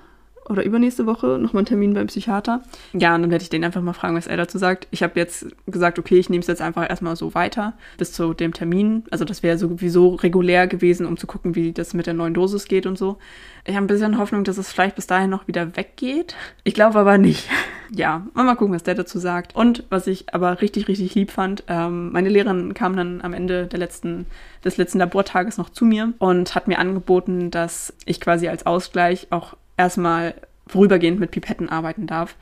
[0.49, 2.62] oder übernächste Woche nochmal einen Termin beim Psychiater.
[2.93, 4.88] Ja, und dann werde ich den einfach mal fragen, was er dazu sagt.
[4.91, 8.33] Ich habe jetzt gesagt, okay, ich nehme es jetzt einfach erstmal so weiter bis zu
[8.33, 9.03] dem Termin.
[9.12, 12.65] Also das wäre sowieso regulär gewesen, um zu gucken, wie das mit der neuen Dosis
[12.65, 13.17] geht und so.
[13.65, 16.36] Ich habe ein bisschen Hoffnung, dass es vielleicht bis dahin noch wieder weggeht.
[16.63, 17.49] Ich glaube aber nicht.
[17.91, 19.55] ja, mal gucken, was der dazu sagt.
[19.55, 23.67] Und was ich aber richtig, richtig lieb fand, ähm, meine Lehrerin kam dann am Ende
[23.67, 24.25] der letzten,
[24.63, 29.27] des letzten Labortages noch zu mir und hat mir angeboten, dass ich quasi als Ausgleich
[29.31, 30.36] auch erstmal
[30.68, 32.36] vorübergehend mit Pipetten arbeiten darf.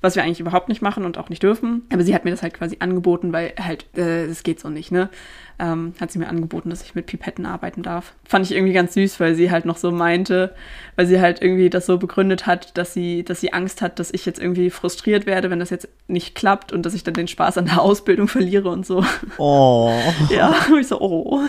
[0.00, 1.82] Was wir eigentlich überhaupt nicht machen und auch nicht dürfen.
[1.92, 4.92] Aber sie hat mir das halt quasi angeboten, weil halt, äh, das geht so nicht,
[4.92, 5.10] ne?
[5.58, 8.12] Ähm, hat sie mir angeboten, dass ich mit Pipetten arbeiten darf.
[8.24, 10.54] Fand ich irgendwie ganz süß, weil sie halt noch so meinte,
[10.94, 14.14] weil sie halt irgendwie das so begründet hat, dass sie, dass sie Angst hat, dass
[14.14, 17.26] ich jetzt irgendwie frustriert werde, wenn das jetzt nicht klappt und dass ich dann den
[17.26, 19.04] Spaß an der Ausbildung verliere und so.
[19.36, 19.92] Oh.
[20.30, 21.40] Ja, ich so, oh.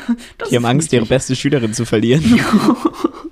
[0.49, 2.23] Die haben Angst, ihre beste Schülerin zu verlieren.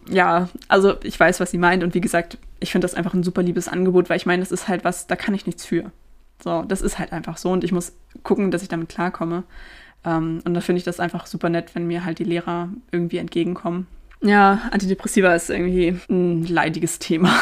[0.10, 3.24] ja, also ich weiß, was sie meint und wie gesagt, ich finde das einfach ein
[3.24, 5.91] super liebes Angebot, weil ich meine, das ist halt was, da kann ich nichts für.
[6.43, 7.93] So, das ist halt einfach so und ich muss
[8.24, 9.43] gucken, dass ich damit klarkomme.
[10.06, 13.17] Ähm, und da finde ich das einfach super nett, wenn mir halt die Lehrer irgendwie
[13.17, 13.88] entgegenkommen.
[14.22, 17.32] Ja, Antidepressiva ist irgendwie ein leidiges Thema.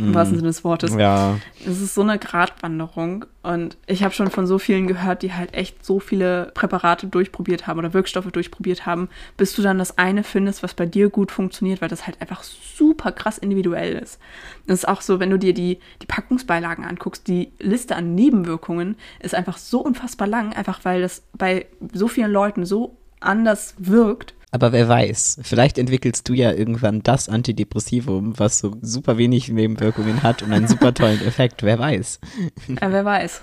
[0.00, 0.94] Im wahrsten Sinne des Wortes.
[0.94, 1.38] Ja.
[1.60, 3.26] Es ist so eine Gratwanderung.
[3.42, 7.66] Und ich habe schon von so vielen gehört, die halt echt so viele Präparate durchprobiert
[7.66, 11.32] haben oder Wirkstoffe durchprobiert haben, bis du dann das eine findest, was bei dir gut
[11.32, 14.18] funktioniert, weil das halt einfach super krass individuell ist.
[14.66, 18.96] Das ist auch so, wenn du dir die, die Packungsbeilagen anguckst, die Liste an Nebenwirkungen
[19.20, 24.34] ist einfach so unfassbar lang, einfach weil das bei so vielen Leuten so anders wirkt
[24.50, 30.22] aber wer weiß, vielleicht entwickelst du ja irgendwann das Antidepressivum, was so super wenig Nebenwirkungen
[30.22, 31.62] hat und einen super tollen Effekt.
[31.62, 32.20] Wer weiß.
[32.68, 33.42] Ja, wer weiß.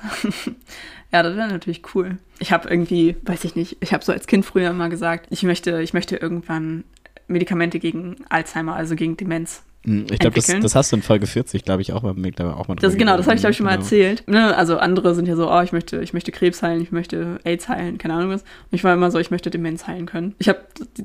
[1.11, 2.17] ja, das wäre natürlich cool.
[2.39, 5.43] Ich habe irgendwie, weiß ich nicht, ich habe so als Kind früher immer gesagt, ich
[5.43, 6.83] möchte, ich möchte irgendwann
[7.27, 11.27] Medikamente gegen Alzheimer, also gegen Demenz hm, ich glaube, das, das, hast du in Folge
[11.27, 13.65] 40, glaube ich, auch mal, auch mal das, Genau, das habe ich, glaube ich, schon
[13.65, 13.83] mal genau.
[13.83, 14.27] erzählt.
[14.27, 14.53] Ne?
[14.55, 17.69] Also andere sind ja so, oh, ich möchte, ich möchte Krebs heilen, ich möchte AIDS
[17.69, 18.41] heilen, keine Ahnung was.
[18.41, 20.35] Und ich war immer so, ich möchte Demenz heilen können.
[20.39, 20.59] Ich habe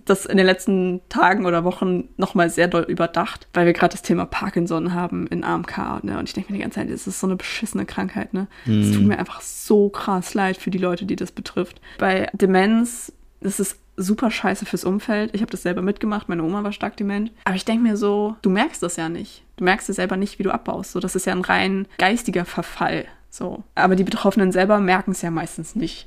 [0.05, 4.03] das in den letzten Tagen oder Wochen nochmal sehr doll überdacht, weil wir gerade das
[4.03, 6.03] Thema Parkinson haben in AMK.
[6.03, 6.19] Ne?
[6.19, 8.35] Und ich denke mir die ganze Zeit, das ist so eine beschissene Krankheit.
[8.35, 8.49] Ne?
[8.65, 8.93] Es mm.
[8.95, 11.81] tut mir einfach so krass leid für die Leute, die das betrifft.
[11.99, 15.35] Bei Demenz, das ist super scheiße fürs Umfeld.
[15.35, 17.31] Ich habe das selber mitgemacht, meine Oma war stark dement.
[17.45, 19.45] Aber ich denke mir so, du merkst das ja nicht.
[19.57, 20.93] Du merkst es selber nicht, wie du abbaust.
[20.93, 23.07] So, das ist ja ein rein geistiger Verfall.
[23.31, 23.63] So.
[23.75, 26.07] Aber die Betroffenen selber merken es ja meistens nicht,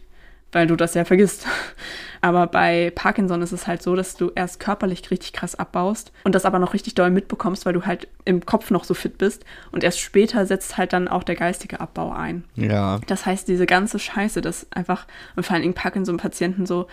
[0.51, 1.47] weil du das ja vergisst.
[2.21, 6.33] Aber bei Parkinson ist es halt so, dass du erst körperlich richtig krass abbaust und
[6.33, 9.45] das aber noch richtig doll mitbekommst, weil du halt im Kopf noch so fit bist.
[9.71, 12.43] Und erst später setzt halt dann auch der geistige Abbau ein.
[12.55, 12.99] Ja.
[13.05, 16.87] Das heißt, diese ganze Scheiße, dass einfach, und vor allen Dingen Parkinson-Patienten so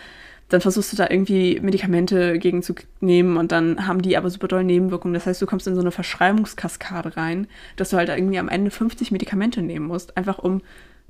[0.52, 4.48] dann versuchst du da irgendwie Medikamente gegen zu nehmen und dann haben die aber super
[4.48, 5.14] doll Nebenwirkungen.
[5.14, 8.70] Das heißt, du kommst in so eine Verschreibungskaskade rein, dass du halt irgendwie am Ende
[8.70, 10.60] 50 Medikamente nehmen musst, einfach um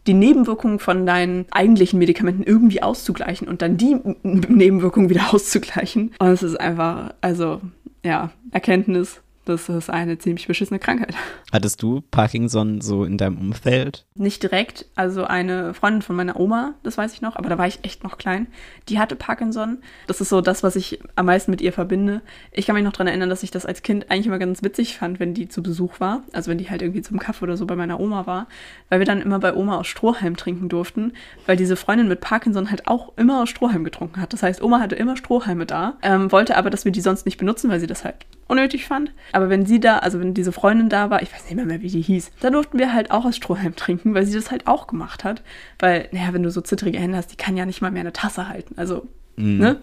[0.07, 6.12] die Nebenwirkungen von deinen eigentlichen Medikamenten irgendwie auszugleichen und dann die Nebenwirkungen wieder auszugleichen.
[6.18, 7.61] Und es ist einfach, also
[8.05, 11.14] ja, Erkenntnis, das ist eine ziemlich beschissene Krankheit.
[11.50, 14.07] Hattest du Parkinson so in deinem Umfeld?
[14.14, 14.87] Nicht direkt.
[14.94, 18.05] Also eine Freundin von meiner Oma, das weiß ich noch, aber da war ich echt
[18.05, 18.46] noch klein,
[18.88, 19.78] die hatte Parkinson.
[20.07, 22.22] Das ist so das, was ich am meisten mit ihr verbinde.
[22.52, 24.96] Ich kann mich noch daran erinnern, dass ich das als Kind eigentlich immer ganz witzig
[24.96, 26.22] fand, wenn die zu Besuch war.
[26.33, 28.46] Also wenn die halt irgendwie zum Kaffee oder so bei meiner Oma war.
[28.88, 31.12] Weil wir dann immer bei Oma aus Strohhalm trinken durften,
[31.46, 34.33] weil diese Freundin mit Parkinson halt auch immer aus Strohhalm getrunken hat.
[34.33, 37.38] Das heißt, Oma hatte immer Strohhalme da, ähm, wollte aber, dass wir die sonst nicht
[37.38, 38.16] benutzen, weil sie das halt
[38.48, 39.12] unnötig fand.
[39.33, 41.83] Aber wenn sie da, also wenn diese Freundin da war, ich weiß nicht mehr, mehr
[41.83, 44.66] wie die hieß, da durften wir halt auch aus Strohhalm trinken, weil sie das halt
[44.66, 45.42] auch gemacht hat.
[45.78, 48.12] Weil, naja, wenn du so zittrige Hände hast, die kann ja nicht mal mehr eine
[48.12, 48.74] Tasse halten.
[48.76, 49.59] Also, mhm.
[49.59, 49.81] ne?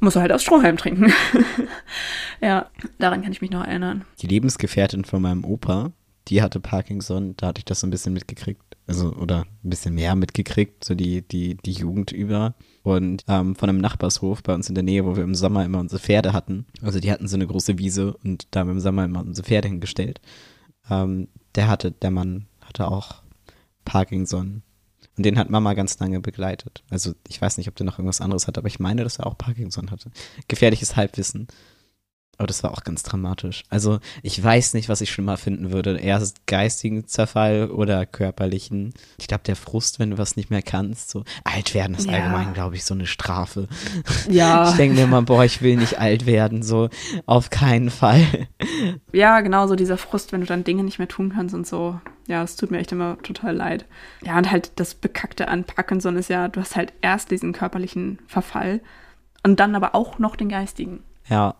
[0.00, 1.12] Muss du halt aus Strohhalm trinken.
[2.42, 2.66] ja,
[2.98, 4.04] daran kann ich mich noch erinnern.
[4.20, 5.92] Die Lebensgefährtin von meinem Opa,
[6.28, 8.60] die hatte Parkinson, da hatte ich das so ein bisschen mitgekriegt.
[8.86, 13.70] Also, oder ein bisschen mehr mitgekriegt, so die, die, die Jugend über und ähm, von
[13.70, 16.66] einem Nachbarshof bei uns in der Nähe, wo wir im Sommer immer unsere Pferde hatten.
[16.82, 19.46] Also die hatten so eine große Wiese und da haben wir im Sommer immer unsere
[19.46, 20.20] Pferde hingestellt.
[20.90, 23.22] Ähm, der hatte, der Mann hatte auch
[23.86, 24.62] Parkinson.
[25.16, 26.82] Und den hat Mama ganz lange begleitet.
[26.90, 29.26] Also ich weiß nicht, ob der noch irgendwas anderes hat, aber ich meine, dass er
[29.26, 30.10] auch Parkinson hatte.
[30.48, 31.46] Gefährliches Halbwissen.
[32.38, 33.62] Aber das war auch ganz dramatisch.
[33.68, 35.98] Also ich weiß nicht, was ich schlimmer finden würde.
[35.98, 38.92] Erst geistigen Zerfall oder körperlichen.
[39.18, 41.10] Ich glaube, der Frust, wenn du was nicht mehr kannst.
[41.10, 42.14] So alt werden ist Ja.
[42.14, 43.68] allgemein, glaube ich, so eine Strafe.
[44.28, 44.68] Ja.
[44.74, 46.62] Ich denke mir immer, boah, ich will nicht alt werden.
[46.62, 46.88] So
[47.26, 48.24] auf keinen Fall.
[49.12, 52.00] Ja, genau, so dieser Frust, wenn du dann Dinge nicht mehr tun kannst und so.
[52.26, 53.84] Ja, das tut mir echt immer total leid.
[54.22, 58.18] Ja, und halt das Bekackte an Parkinson ist ja, du hast halt erst diesen körperlichen
[58.26, 58.80] Verfall
[59.42, 61.02] und dann aber auch noch den geistigen.
[61.28, 61.54] Ja.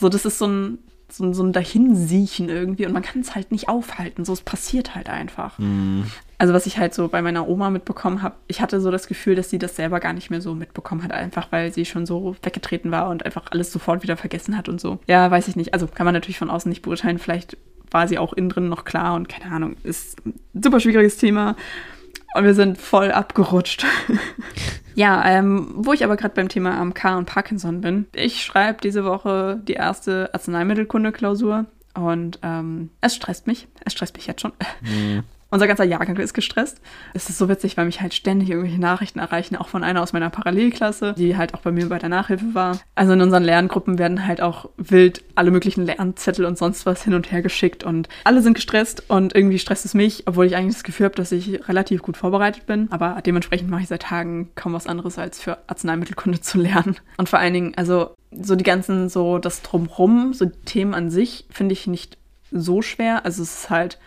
[0.00, 0.78] So, das ist so ein,
[1.10, 4.24] so ein, so ein Dahinsiechen irgendwie und man kann es halt nicht aufhalten.
[4.24, 5.58] So, es passiert halt einfach.
[6.38, 9.34] Also, was ich halt so bei meiner Oma mitbekommen habe, ich hatte so das Gefühl,
[9.34, 12.36] dass sie das selber gar nicht mehr so mitbekommen hat, einfach weil sie schon so
[12.42, 14.98] weggetreten war und einfach alles sofort wieder vergessen hat und so.
[15.08, 15.74] Ja, weiß ich nicht.
[15.74, 17.18] Also, kann man natürlich von außen nicht beurteilen.
[17.18, 17.56] Vielleicht
[17.90, 19.76] war sie auch innen drin noch klar und keine Ahnung.
[19.82, 21.56] Ist ein super schwieriges Thema.
[22.34, 23.84] Und wir sind voll abgerutscht.
[24.94, 28.06] ja, ähm, wo ich aber gerade beim Thema AMK und Parkinson bin.
[28.14, 33.66] Ich schreibe diese Woche die erste Arzneimittelkunde-Klausur und ähm, es stresst mich.
[33.84, 34.52] Es stresst mich jetzt schon.
[35.50, 36.78] Unser ganzer Jahrgang ist gestresst.
[37.14, 40.12] Es ist so witzig, weil mich halt ständig irgendwelche Nachrichten erreichen, auch von einer aus
[40.12, 42.78] meiner Parallelklasse, die halt auch bei mir bei der Nachhilfe war.
[42.94, 47.14] Also in unseren Lerngruppen werden halt auch wild alle möglichen Lernzettel und sonst was hin
[47.14, 50.74] und her geschickt und alle sind gestresst und irgendwie stresst es mich, obwohl ich eigentlich
[50.74, 52.88] das Gefühl habe, dass ich relativ gut vorbereitet bin.
[52.90, 56.96] Aber dementsprechend mache ich seit Tagen kaum was anderes als für Arzneimittelkunde zu lernen.
[57.16, 61.10] Und vor allen Dingen, also so die ganzen, so das Drumrum, so die Themen an
[61.10, 62.18] sich, finde ich nicht
[62.50, 63.24] so schwer.
[63.24, 63.98] Also es ist halt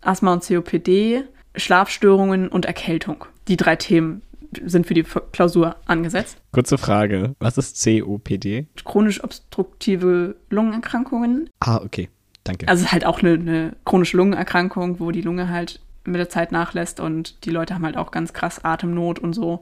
[0.00, 1.24] Asthma und COPD,
[1.56, 3.24] Schlafstörungen und Erkältung.
[3.48, 4.22] Die drei Themen
[4.64, 6.38] sind für die Klausur angesetzt.
[6.52, 7.34] Kurze Frage.
[7.38, 8.66] Was ist COPD?
[8.84, 11.50] Chronisch obstruktive Lungenerkrankungen.
[11.60, 12.08] Ah, okay.
[12.44, 12.66] Danke.
[12.68, 16.30] Also es ist halt auch eine, eine chronische Lungenerkrankung, wo die Lunge halt mit der
[16.30, 19.60] Zeit nachlässt und die Leute haben halt auch ganz krass Atemnot und so.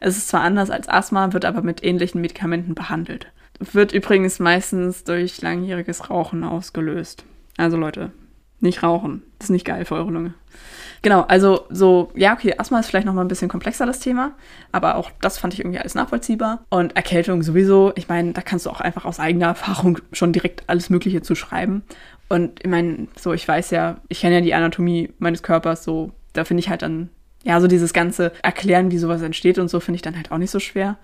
[0.00, 3.26] Es ist zwar anders als Asthma, wird aber mit ähnlichen Medikamenten behandelt.
[3.58, 7.24] Wird übrigens meistens durch langjähriges Rauchen ausgelöst.
[7.56, 8.12] Also Leute,
[8.60, 9.22] nicht rauchen.
[9.38, 10.34] Das ist nicht geil für eure Lunge.
[11.02, 14.32] Genau, also so, ja, okay, Asthma ist vielleicht noch mal ein bisschen komplexer, das Thema,
[14.72, 16.64] aber auch das fand ich irgendwie alles nachvollziehbar.
[16.70, 20.64] Und Erkältung sowieso, ich meine, da kannst du auch einfach aus eigener Erfahrung schon direkt
[20.66, 21.82] alles Mögliche zu schreiben.
[22.28, 26.12] Und ich meine, so, ich weiß ja, ich kenne ja die Anatomie meines Körpers, so,
[26.32, 27.10] da finde ich halt dann,
[27.44, 30.38] ja, so dieses ganze Erklären, wie sowas entsteht und so, finde ich dann halt auch
[30.38, 30.98] nicht so schwer.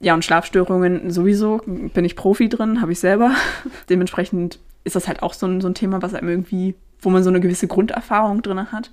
[0.00, 3.34] Ja, und Schlafstörungen sowieso, bin ich Profi drin, habe ich selber.
[3.88, 7.22] Dementsprechend ist das halt auch so ein, so ein Thema, was einem irgendwie, wo man
[7.22, 8.90] so eine gewisse Grunderfahrung drin hat.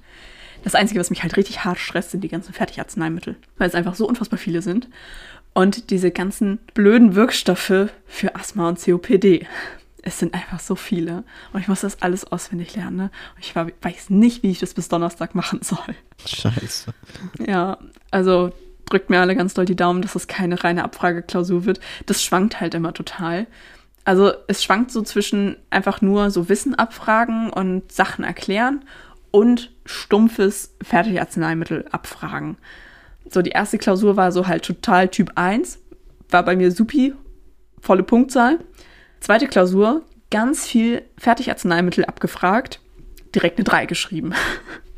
[0.63, 3.95] Das Einzige, was mich halt richtig hart stresst, sind die ganzen Fertigarzneimittel, weil es einfach
[3.95, 4.87] so unfassbar viele sind.
[5.53, 9.47] Und diese ganzen blöden Wirkstoffe für Asthma und COPD.
[10.03, 11.23] Es sind einfach so viele.
[11.51, 12.95] Und ich muss das alles auswendig lernen.
[12.95, 13.11] Ne?
[13.35, 15.95] Und ich weiß nicht, wie ich das bis Donnerstag machen soll.
[16.25, 16.93] Scheiße.
[17.45, 17.77] Ja,
[18.11, 18.51] also
[18.85, 21.79] drückt mir alle ganz doll die Daumen, dass es keine reine Abfrageklausur wird.
[22.05, 23.47] Das schwankt halt immer total.
[24.07, 28.85] Also es schwankt so zwischen einfach nur so Wissen abfragen und Sachen erklären
[29.31, 32.55] und stumpfes Fertigarzneimittel abfragen.
[33.29, 35.79] So, die erste Klausur war so halt total Typ 1,
[36.29, 37.15] war bei mir supi,
[37.81, 38.59] volle Punktzahl.
[39.19, 42.79] Zweite Klausur, ganz viel Fertigarzneimittel abgefragt,
[43.35, 44.33] direkt eine 3 geschrieben.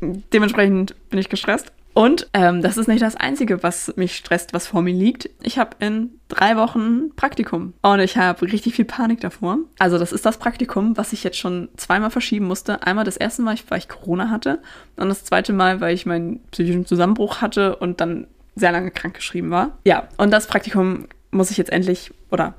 [0.32, 1.72] Dementsprechend bin ich gestresst.
[1.92, 5.28] Und ähm, das ist nicht das Einzige, was mich stresst, was vor mir liegt.
[5.42, 9.58] Ich habe in drei Wochen Praktikum und ich habe richtig viel Panik davor.
[9.78, 12.82] Also das ist das Praktikum, was ich jetzt schon zweimal verschieben musste.
[12.84, 14.60] Einmal das erste Mal, weil ich Corona hatte
[14.96, 19.14] und das zweite Mal, weil ich meinen psychischen Zusammenbruch hatte und dann sehr lange krank
[19.14, 19.78] geschrieben war.
[19.84, 22.54] Ja, und das Praktikum muss ich jetzt endlich, oder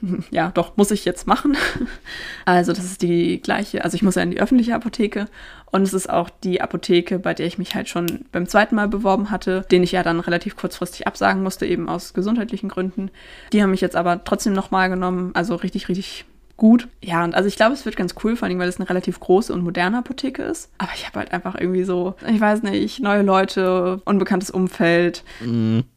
[0.30, 1.56] ja, doch, muss ich jetzt machen.
[2.44, 5.26] Also das ist die gleiche, also ich muss ja in die öffentliche Apotheke
[5.70, 8.88] und es ist auch die Apotheke, bei der ich mich halt schon beim zweiten Mal
[8.88, 13.10] beworben hatte, den ich ja dann relativ kurzfristig absagen musste, eben aus gesundheitlichen Gründen.
[13.52, 16.24] Die haben mich jetzt aber trotzdem nochmal genommen, also richtig, richtig
[16.56, 16.88] gut.
[17.02, 19.20] Ja, und also ich glaube, es wird ganz cool, vor allem, weil es eine relativ
[19.20, 20.70] große und moderne Apotheke ist.
[20.78, 25.22] Aber ich habe halt einfach irgendwie so, ich weiß nicht, neue Leute, unbekanntes Umfeld,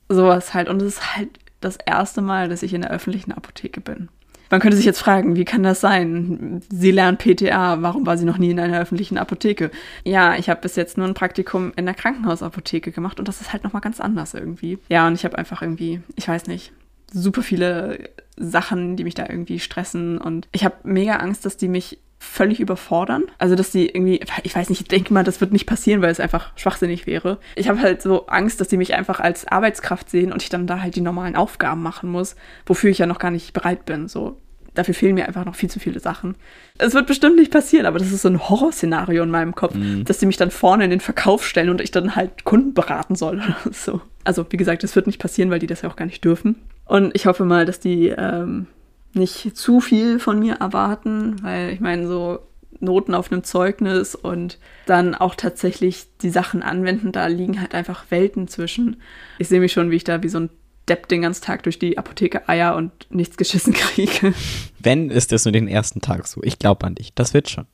[0.08, 0.70] sowas halt.
[0.70, 1.30] Und es ist halt
[1.62, 4.10] das erste Mal, dass ich in der öffentlichen Apotheke bin.
[4.50, 6.62] Man könnte sich jetzt fragen, wie kann das sein?
[6.70, 9.72] Sie lernt PTA, warum war sie noch nie in einer öffentlichen Apotheke?
[10.04, 13.54] Ja, ich habe bis jetzt nur ein Praktikum in der Krankenhausapotheke gemacht und das ist
[13.54, 14.78] halt nochmal ganz anders irgendwie.
[14.90, 16.74] Ja, und ich habe einfach irgendwie, ich weiß nicht,
[17.14, 21.70] super viele Sachen, die mich da irgendwie stressen und ich habe mega Angst, dass die
[21.70, 23.24] mich völlig überfordern.
[23.40, 26.12] Also, dass die irgendwie, ich weiß nicht, ich denke mal, das wird nicht passieren, weil
[26.12, 27.40] es einfach schwachsinnig wäre.
[27.56, 30.68] Ich habe halt so Angst, dass die mich einfach als Arbeitskraft sehen und ich dann
[30.68, 32.36] da halt die normalen Aufgaben machen muss,
[32.68, 34.08] wofür ich ja noch gar nicht bereit bin.
[34.08, 34.38] So,
[34.76, 36.36] dafür fehlen mir einfach noch viel zu viele Sachen.
[36.78, 40.20] Es wird bestimmt nicht passieren, aber das ist so ein Horrorszenario in meinem Kopf, dass
[40.20, 43.38] die mich dann vorne in den Verkauf stellen und ich dann halt Kunden beraten soll
[43.38, 44.00] oder so.
[44.24, 46.56] Also, wie gesagt, das wird nicht passieren, weil die das ja auch gar nicht dürfen.
[46.86, 48.68] Und ich hoffe mal, dass die ähm,
[49.14, 52.40] nicht zu viel von mir erwarten, weil ich meine, so
[52.80, 58.06] Noten auf einem Zeugnis und dann auch tatsächlich die Sachen anwenden, da liegen halt einfach
[58.10, 59.02] Welten zwischen.
[59.38, 60.50] Ich sehe mich schon, wie ich da wie so ein
[60.90, 64.34] Depp den ganzen Tag durch die Apotheke eier und nichts geschissen kriege.
[64.80, 66.42] Wenn, ist das nur den ersten Tag so.
[66.44, 67.14] Ich glaube an dich.
[67.14, 67.66] Das wird schon.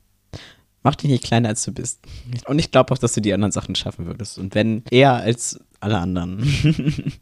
[0.83, 1.99] Mach dich nicht kleiner, als du bist.
[2.45, 4.37] Und ich glaube auch, dass du die anderen Sachen schaffen würdest.
[4.37, 6.43] Und wenn eher als alle anderen.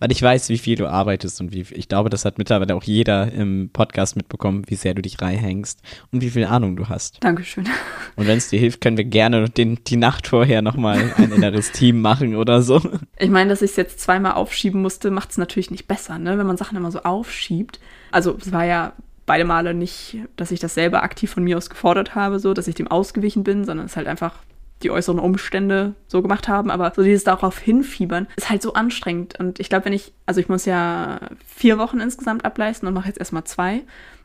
[0.00, 2.82] Weil ich weiß, wie viel du arbeitest und wie ich glaube, das hat mittlerweile auch
[2.82, 7.22] jeder im Podcast mitbekommen, wie sehr du dich reinhängst und wie viel Ahnung du hast.
[7.22, 7.68] Dankeschön.
[8.16, 11.70] Und wenn es dir hilft, können wir gerne den, die Nacht vorher nochmal ein inneres
[11.72, 12.80] Team machen oder so.
[13.18, 16.38] Ich meine, dass ich es jetzt zweimal aufschieben musste, macht es natürlich nicht besser, ne?
[16.38, 17.78] Wenn man Sachen immer so aufschiebt.
[18.10, 18.92] Also es war ja
[19.26, 22.68] beide Male nicht, dass ich das selber aktiv von mir aus gefordert habe, so, dass
[22.68, 24.34] ich dem ausgewichen bin, sondern es halt einfach
[24.82, 29.38] die äußeren Umstände so gemacht haben, aber so dieses darauf hinfiebern ist halt so anstrengend.
[29.38, 33.08] Und ich glaube, wenn ich, also ich muss ja vier Wochen insgesamt ableisten und mache
[33.08, 33.82] jetzt erstmal zwei.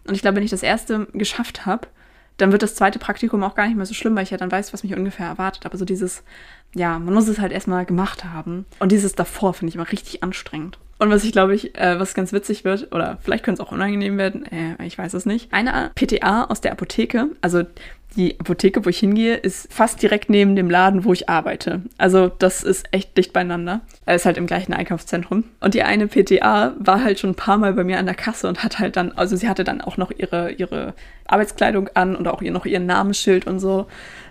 [0.07, 1.87] Und ich glaube, wenn ich das erste geschafft habe,
[2.37, 4.51] dann wird das zweite Praktikum auch gar nicht mehr so schlimm, weil ich ja dann
[4.51, 5.65] weiß, was mich ungefähr erwartet.
[5.65, 6.23] Aber so dieses,
[6.75, 8.65] ja, man muss es halt erstmal gemacht haben.
[8.79, 10.77] Und dieses davor finde ich immer richtig anstrengend.
[10.99, 13.71] Und was ich glaube ich, äh, was ganz witzig wird, oder vielleicht könnte es auch
[13.71, 15.53] unangenehm werden, äh, ich weiß es nicht.
[15.53, 17.63] Eine PTA aus der Apotheke, also
[18.17, 21.83] die Apotheke, wo ich hingehe, ist fast direkt neben dem Laden, wo ich arbeite.
[21.97, 23.81] Also das ist echt dicht beieinander.
[24.05, 25.43] Er ist halt im gleichen Einkaufszentrum.
[25.59, 28.47] Und die eine PTA war halt schon ein paar Mal bei mir an der Kasse
[28.47, 30.95] und hat halt dann, also sie hatte dann auch noch ihre, ihre
[31.27, 33.85] Arbeitskleidung an und auch ihr, noch ihr Namensschild und so.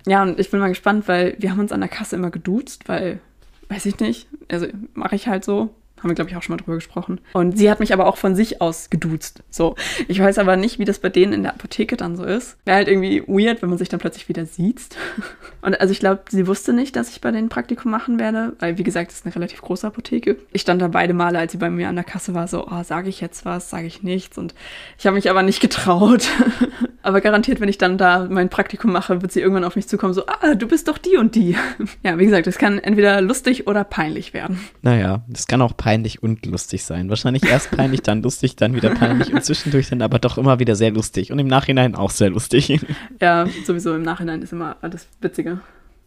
[0.05, 2.88] Ja, und ich bin mal gespannt, weil wir haben uns an der Kasse immer geduzt,
[2.88, 3.20] weil,
[3.68, 5.70] weiß ich nicht, also mache ich halt so.
[5.99, 7.21] Haben wir, glaube ich, auch schon mal drüber gesprochen.
[7.33, 9.43] Und sie hat mich aber auch von sich aus geduzt.
[9.49, 9.77] So.
[10.09, 12.59] Ich weiß aber nicht, wie das bei denen in der Apotheke dann so ist.
[12.67, 14.83] Wäre halt irgendwie weird, wenn man sich dann plötzlich wieder sieht.
[15.63, 18.77] Und also ich glaube, sie wusste nicht, dass ich bei denen Praktikum machen werde, weil,
[18.77, 20.37] wie gesagt, es ist eine relativ große Apotheke.
[20.53, 22.83] Ich stand da beide Male, als sie bei mir an der Kasse war, so, oh,
[22.83, 24.37] sage ich jetzt was, sage ich nichts.
[24.37, 24.55] Und
[24.99, 26.29] ich habe mich aber nicht getraut.
[27.03, 30.13] aber garantiert, wenn ich dann da mein Praktikum mache, wird sie irgendwann auf mich zukommen,
[30.13, 31.57] so, ah, du bist doch die und die.
[32.03, 34.61] ja, wie gesagt, es kann entweder lustig oder peinlich werden.
[34.83, 37.09] Naja, das kann auch peinlich peinlich und lustig sein.
[37.11, 40.75] Wahrscheinlich erst peinlich, dann lustig, dann wieder peinlich und zwischendurch dann aber doch immer wieder
[40.75, 42.81] sehr lustig und im Nachhinein auch sehr lustig.
[43.20, 45.61] Ja, sowieso im Nachhinein ist immer alles witziger.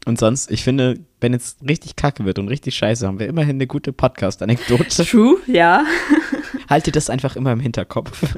[0.05, 3.55] Und sonst, ich finde, wenn jetzt richtig kacke wird und richtig scheiße, haben wir immerhin
[3.55, 5.05] eine gute Podcast-Anekdote.
[5.05, 5.85] True, ja.
[6.69, 8.21] Haltet das einfach immer im Hinterkopf.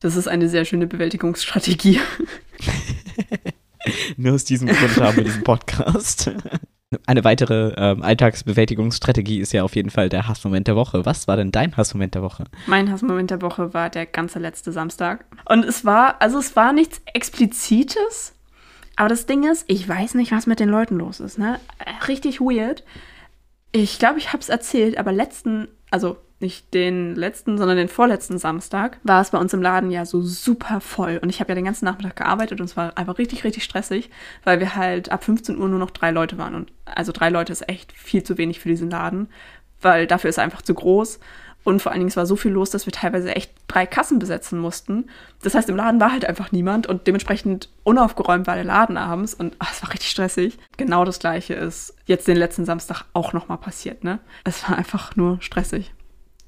[0.00, 1.98] Das ist eine sehr schöne Bewältigungsstrategie.
[4.16, 6.30] Nur aus diesem Grund haben wir diesen Podcast.
[7.06, 11.04] Eine weitere ähm, Alltagsbewältigungsstrategie ist ja auf jeden Fall der Hassmoment der Woche.
[11.04, 12.44] Was war denn dein Hassmoment der Woche?
[12.66, 15.26] Mein Hassmoment der Woche war der ganze letzte Samstag.
[15.44, 18.34] Und es war, also es war nichts Explizites,
[18.96, 21.60] aber das Ding ist, ich weiß nicht, was mit den Leuten los ist, ne?
[22.08, 22.84] Richtig weird.
[23.70, 28.38] Ich glaube, ich habe es erzählt, aber letzten, also nicht den letzten, sondern den vorletzten
[28.38, 31.18] Samstag, war es bei uns im Laden ja so super voll.
[31.20, 34.10] Und ich habe ja den ganzen Nachmittag gearbeitet und es war einfach richtig, richtig stressig,
[34.44, 36.54] weil wir halt ab 15 Uhr nur noch drei Leute waren.
[36.54, 39.28] Und also drei Leute ist echt viel zu wenig für diesen Laden,
[39.80, 41.18] weil dafür ist er einfach zu groß.
[41.64, 44.20] Und vor allen Dingen, es war so viel los, dass wir teilweise echt drei Kassen
[44.20, 45.10] besetzen mussten.
[45.42, 49.34] Das heißt, im Laden war halt einfach niemand und dementsprechend unaufgeräumt war der Laden abends
[49.34, 50.56] und ach, es war richtig stressig.
[50.76, 54.20] Genau das Gleiche ist jetzt den letzten Samstag auch nochmal passiert, ne?
[54.44, 55.92] Es war einfach nur stressig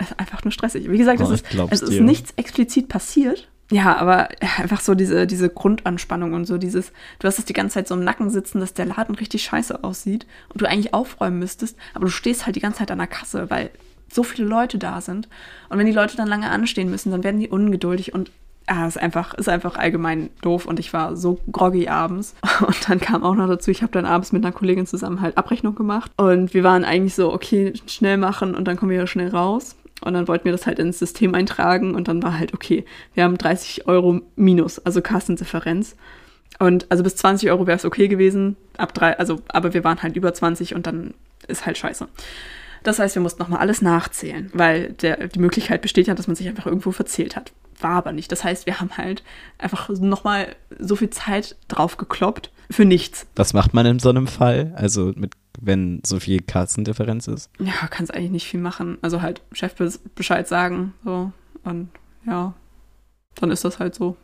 [0.16, 0.90] einfach nur stressig.
[0.90, 3.48] Wie gesagt, oh, es, ist, es ist nichts explizit passiert.
[3.70, 7.74] Ja, aber einfach so diese, diese Grundanspannung und so dieses, du hast es die ganze
[7.74, 11.38] Zeit so im Nacken sitzen, dass der Laden richtig scheiße aussieht und du eigentlich aufräumen
[11.38, 13.70] müsstest, aber du stehst halt die ganze Zeit an der Kasse, weil
[14.12, 15.28] so viele Leute da sind.
[15.68, 18.32] Und wenn die Leute dann lange anstehen müssen, dann werden die ungeduldig und
[18.66, 22.34] ah, ist einfach, ist einfach allgemein doof und ich war so groggy abends.
[22.66, 25.38] Und dann kam auch noch dazu, ich habe dann abends mit einer Kollegin zusammen halt
[25.38, 29.28] Abrechnung gemacht und wir waren eigentlich so, okay, schnell machen und dann kommen wir schnell
[29.28, 29.76] raus.
[30.00, 32.84] Und dann wollten wir das halt ins System eintragen und dann war halt, okay,
[33.14, 35.96] wir haben 30 Euro minus, also Kassendifferenz.
[36.58, 40.02] Und also bis 20 Euro wäre es okay gewesen, ab drei, also, aber wir waren
[40.02, 41.14] halt über 20 und dann
[41.48, 42.08] ist halt scheiße.
[42.82, 46.36] Das heißt, wir mussten nochmal alles nachzählen, weil der, die Möglichkeit besteht ja, dass man
[46.36, 47.52] sich einfach irgendwo verzählt hat.
[47.78, 48.32] War aber nicht.
[48.32, 49.22] Das heißt, wir haben halt
[49.58, 53.26] einfach nochmal so viel Zeit drauf gekloppt für nichts.
[53.36, 54.72] Was macht man in so einem Fall?
[54.76, 57.50] Also mit wenn so viel Kassendifferenz ist?
[57.58, 58.98] Ja, kannst eigentlich nicht viel machen.
[59.02, 59.74] Also halt Chef
[60.14, 61.32] Bescheid sagen, so
[61.64, 61.88] und
[62.26, 62.54] ja,
[63.36, 64.16] dann ist das halt so.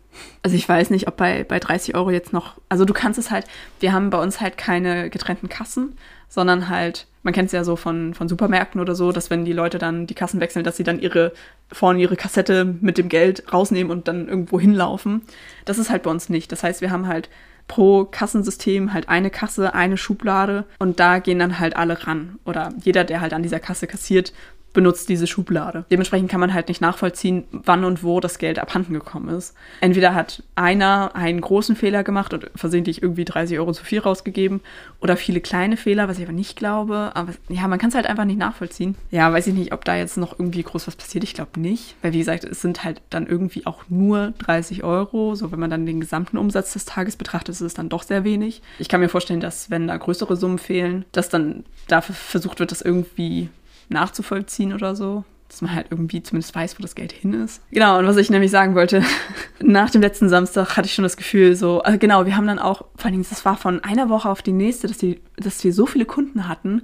[0.42, 3.30] Also ich weiß nicht, ob bei, bei 30 Euro jetzt noch, also du kannst es
[3.30, 3.46] halt,
[3.80, 5.96] wir haben bei uns halt keine getrennten Kassen,
[6.28, 9.52] sondern halt, man kennt es ja so von, von Supermärkten oder so, dass wenn die
[9.52, 11.32] Leute dann die Kassen wechseln, dass sie dann ihre,
[11.70, 15.22] vorne ihre Kassette mit dem Geld rausnehmen und dann irgendwo hinlaufen.
[15.64, 16.50] Das ist halt bei uns nicht.
[16.50, 17.28] Das heißt, wir haben halt
[17.68, 22.38] pro Kassensystem halt eine Kasse, eine Schublade und da gehen dann halt alle ran.
[22.44, 24.32] Oder jeder, der halt an dieser Kasse kassiert,
[24.76, 25.86] benutzt diese Schublade.
[25.90, 29.54] Dementsprechend kann man halt nicht nachvollziehen, wann und wo das Geld abhanden gekommen ist.
[29.80, 34.60] Entweder hat einer einen großen Fehler gemacht und versehentlich irgendwie 30 Euro zu viel rausgegeben
[35.00, 37.12] oder viele kleine Fehler, was ich aber nicht glaube.
[37.14, 38.96] Aber ja, man kann es halt einfach nicht nachvollziehen.
[39.10, 41.24] Ja, weiß ich nicht, ob da jetzt noch irgendwie groß was passiert.
[41.24, 41.96] Ich glaube nicht.
[42.02, 45.34] Weil wie gesagt, es sind halt dann irgendwie auch nur 30 Euro.
[45.36, 48.24] So, wenn man dann den gesamten Umsatz des Tages betrachtet, ist es dann doch sehr
[48.24, 48.60] wenig.
[48.78, 52.72] Ich kann mir vorstellen, dass wenn da größere Summen fehlen, dass dann dafür versucht wird,
[52.72, 53.48] das irgendwie
[53.88, 55.24] nachzuvollziehen oder so.
[55.48, 57.62] Dass man halt irgendwie zumindest weiß, wo das Geld hin ist.
[57.70, 59.04] Genau, und was ich nämlich sagen wollte,
[59.62, 62.58] nach dem letzten Samstag hatte ich schon das Gefühl, so, also genau, wir haben dann
[62.58, 65.62] auch, vor allen Dingen, das war von einer Woche auf die nächste, dass, die, dass
[65.62, 66.82] wir so viele Kunden hatten.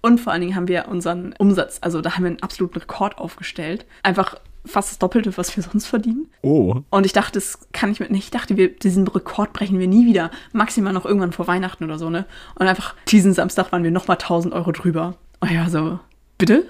[0.00, 3.18] Und vor allen Dingen haben wir unseren Umsatz, also da haben wir einen absoluten Rekord
[3.18, 3.84] aufgestellt.
[4.02, 4.36] Einfach
[4.66, 6.28] fast das Doppelte, was wir sonst verdienen.
[6.42, 6.76] Oh.
[6.90, 8.24] Und ich dachte, das kann ich mit nicht.
[8.24, 10.30] Ich dachte, wir, diesen Rekord brechen wir nie wieder.
[10.52, 12.26] Maximal noch irgendwann vor Weihnachten oder so, ne?
[12.54, 15.16] Und einfach diesen Samstag waren wir nochmal 1000 Euro drüber.
[15.40, 15.98] Und ja, so,
[16.38, 16.64] bitte?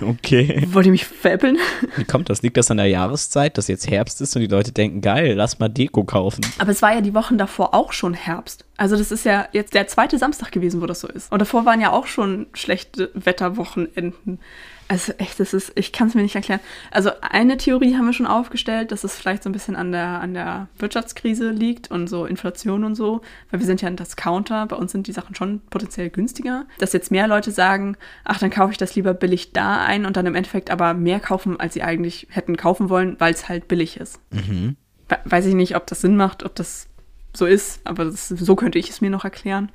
[0.00, 0.66] Okay.
[0.72, 1.58] Wollt ihr mich veräppeln?
[1.96, 2.42] Wie kommt das?
[2.42, 5.58] Liegt das an der Jahreszeit, dass jetzt Herbst ist und die Leute denken, geil, lass
[5.58, 6.44] mal Deko kaufen?
[6.58, 8.64] Aber es war ja die Wochen davor auch schon Herbst.
[8.78, 11.30] Also das ist ja jetzt der zweite Samstag gewesen, wo das so ist.
[11.32, 14.38] Und davor waren ja auch schon schlechte Wetterwochenenden.
[14.86, 16.60] Also echt, das ist, ich kann es mir nicht erklären.
[16.92, 20.20] Also eine Theorie haben wir schon aufgestellt, dass es vielleicht so ein bisschen an der,
[20.20, 23.20] an der Wirtschaftskrise liegt und so Inflation und so,
[23.50, 26.64] weil wir sind ja ein Discounter, bei uns sind die Sachen schon potenziell günstiger.
[26.78, 30.16] Dass jetzt mehr Leute sagen, ach, dann kaufe ich das lieber billig da ein und
[30.16, 33.66] dann im Endeffekt aber mehr kaufen, als sie eigentlich hätten kaufen wollen, weil es halt
[33.66, 34.20] billig ist.
[34.30, 34.76] Mhm.
[35.24, 36.88] Weiß ich nicht, ob das Sinn macht, ob das
[37.38, 39.70] so ist, aber das, so könnte ich es mir noch erklären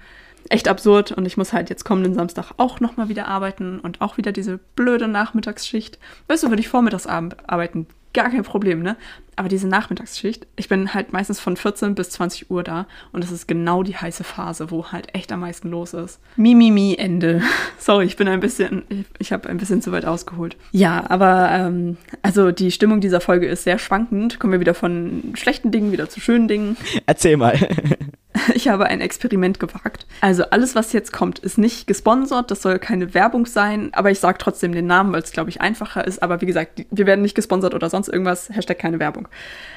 [0.49, 4.17] echt absurd und ich muss halt jetzt kommenden Samstag auch nochmal wieder arbeiten und auch
[4.17, 5.99] wieder diese blöde Nachmittagsschicht.
[6.27, 8.95] Weißt du, würde ich vormittags arbeiten, gar kein Problem, ne?
[9.35, 13.31] Aber diese Nachmittagsschicht, ich bin halt meistens von 14 bis 20 Uhr da und das
[13.31, 16.19] ist genau die heiße Phase, wo halt echt am meisten los ist.
[16.35, 17.41] Mimimi, mi, Ende.
[17.77, 20.57] Sorry, ich bin ein bisschen, ich, ich habe ein bisschen zu weit ausgeholt.
[20.71, 24.39] Ja, aber ähm, also die Stimmung dieser Folge ist sehr schwankend.
[24.39, 26.77] Kommen wir wieder von schlechten Dingen wieder zu schönen Dingen.
[27.05, 27.57] Erzähl mal.
[28.55, 30.05] Ich habe ein Experiment gewagt.
[30.21, 32.51] Also alles, was jetzt kommt, ist nicht gesponsert.
[32.51, 33.91] Das soll keine Werbung sein.
[33.93, 36.21] Aber ich sage trotzdem den Namen, weil es, glaube ich, einfacher ist.
[36.23, 38.49] Aber wie gesagt, wir werden nicht gesponsert oder sonst irgendwas.
[38.49, 39.22] Hashtag keine Werbung.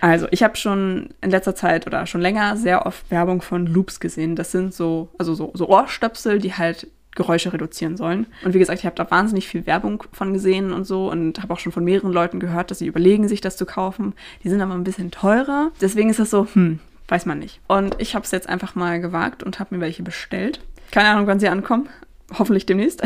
[0.01, 4.01] Also ich habe schon in letzter Zeit oder schon länger sehr oft Werbung von Loops
[4.01, 4.37] gesehen.
[4.37, 8.27] Das sind so, also so, so Ohrstöpsel, die halt Geräusche reduzieren sollen.
[8.45, 11.55] Und wie gesagt, ich habe da wahnsinnig viel Werbung von gesehen und so und habe
[11.55, 14.15] auch schon von mehreren Leuten gehört, dass sie überlegen, sich das zu kaufen.
[14.45, 15.71] Die sind aber ein bisschen teurer.
[15.81, 16.79] Deswegen ist das so, hm,
[17.09, 17.61] Weiß man nicht.
[17.69, 20.61] Und ich habe es jetzt einfach mal gewagt und habe mir welche bestellt.
[20.91, 21.89] Keine Ahnung, wann sie ankommen.
[22.33, 23.03] Hoffentlich demnächst.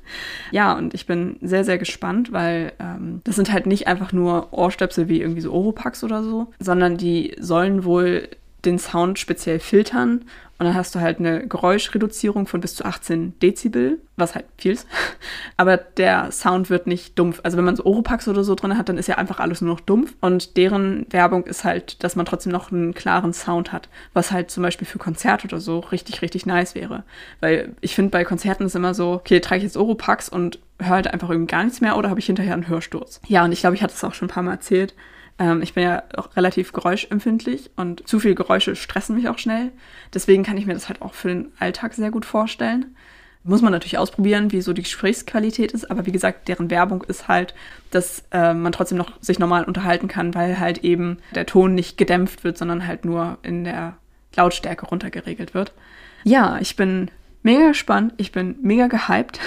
[0.50, 4.52] ja, und ich bin sehr, sehr gespannt, weil ähm, das sind halt nicht einfach nur
[4.52, 8.28] Ohrstöpsel wie irgendwie so Oropax oder so, sondern die sollen wohl
[8.64, 10.24] den Sound speziell filtern
[10.58, 14.72] und dann hast du halt eine Geräuschreduzierung von bis zu 18 Dezibel, was halt viel
[14.72, 14.86] ist.
[15.56, 17.40] Aber der Sound wird nicht dumpf.
[17.42, 19.74] Also wenn man so Oropax oder so drin hat, dann ist ja einfach alles nur
[19.74, 20.14] noch dumpf.
[20.20, 23.88] Und deren Werbung ist halt, dass man trotzdem noch einen klaren Sound hat.
[24.12, 27.02] Was halt zum Beispiel für Konzerte oder so richtig, richtig nice wäre.
[27.40, 30.90] Weil ich finde, bei Konzerten ist immer so, okay, trage ich jetzt Oropax und höre
[30.90, 33.20] halt einfach irgendwie gar nichts mehr oder habe ich hinterher einen Hörsturz.
[33.26, 34.94] Ja, und ich glaube, ich hatte es auch schon ein paar Mal erzählt
[35.38, 39.72] ähm, ich bin ja auch relativ geräuschempfindlich und zu viele Geräusche stressen mich auch schnell.
[40.12, 42.96] Deswegen kann ich mir das halt auch für den Alltag sehr gut vorstellen.
[43.42, 47.28] Muss man natürlich ausprobieren, wie so die Gesprächsqualität ist, aber wie gesagt, deren Werbung ist
[47.28, 47.54] halt,
[47.90, 51.98] dass äh, man trotzdem noch sich normal unterhalten kann, weil halt eben der Ton nicht
[51.98, 53.98] gedämpft wird, sondern halt nur in der
[54.34, 55.74] Lautstärke runtergeregelt wird.
[56.22, 57.10] Ja, ich bin
[57.42, 59.40] mega gespannt, ich bin mega gehypt.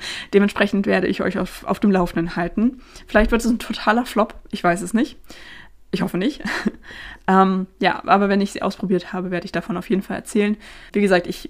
[0.34, 2.80] Dementsprechend werde ich euch auf, auf dem Laufenden halten.
[3.06, 5.18] Vielleicht wird es ein totaler Flop, ich weiß es nicht.
[5.90, 6.42] Ich hoffe nicht.
[7.28, 10.58] ähm, ja, aber wenn ich sie ausprobiert habe, werde ich davon auf jeden Fall erzählen.
[10.92, 11.48] Wie gesagt, ich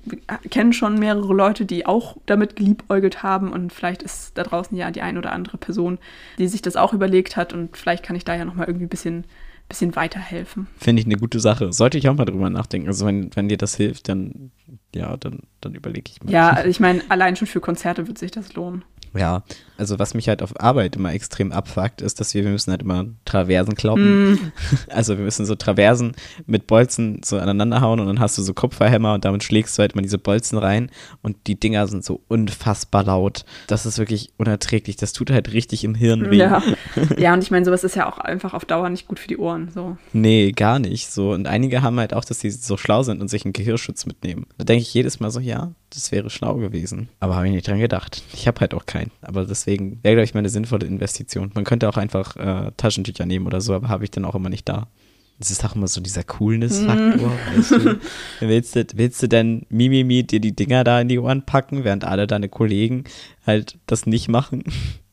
[0.49, 4.93] kenne schon mehrere Leute, die auch damit geliebäugelt haben und vielleicht ist da draußen ja
[4.93, 5.99] die ein oder andere Person,
[6.39, 8.91] die sich das auch überlegt hat und vielleicht kann ich da ja nochmal irgendwie ein
[8.91, 9.25] bisschen
[9.69, 10.67] bisschen weiterhelfen.
[10.79, 11.73] Finde ich eine gute Sache.
[11.73, 12.89] Sollte ich auch mal drüber nachdenken.
[12.89, 14.51] Also wenn, wenn dir das hilft, dann
[14.95, 16.33] ja, dann, dann überlege ich mal.
[16.33, 18.85] Ja, ich meine, allein schon für Konzerte wird sich das lohnen.
[19.15, 19.43] Ja,
[19.79, 22.83] also was mich halt auf Arbeit immer extrem abfuckt, ist, dass wir, wir müssen halt
[22.83, 24.33] immer Traversen kloppen.
[24.33, 24.53] Mm.
[24.89, 26.13] Also wir müssen so Traversen
[26.47, 29.81] mit Bolzen so aneinander hauen und dann hast du so Kupferhämmer und damit schlägst du
[29.81, 30.91] halt immer diese Bolzen rein
[31.23, 33.45] und die Dinger sind so unfassbar laut.
[33.69, 34.97] Das ist wirklich unerträglich.
[34.97, 36.37] Das tut halt richtig im Hirn weh.
[36.37, 36.63] Ja,
[37.17, 39.39] ja und ich meine, sowas ist ja auch einfach auf Dauer nicht gut für die
[39.39, 39.71] Ohren.
[39.73, 39.97] So.
[40.13, 41.11] Nee, gar nicht.
[41.13, 41.33] So.
[41.33, 44.47] Und einige haben halt auch, dass sie so schlau sind und sich einen Gehirnschutz mitnehmen.
[44.57, 47.09] Da denke ich jedes Mal so, ja, das wäre schlau gewesen.
[47.21, 48.23] Aber habe ich nicht dran gedacht.
[48.33, 48.98] Ich habe halt auch keinen.
[49.23, 51.51] Aber deswegen wäre, glaube ich, mal eine sinnvolle Investition.
[51.55, 54.49] Man könnte auch einfach äh, Taschentücher nehmen oder so, aber habe ich dann auch immer
[54.49, 54.89] nicht da.
[55.39, 58.01] Das ist auch immer so dieser Coolness-Faktor, weißt du?
[58.41, 62.05] Willst du, willst du denn Mimimi dir die Dinger da in die Ohren packen, während
[62.05, 63.05] alle deine Kollegen
[63.47, 64.65] halt das nicht machen?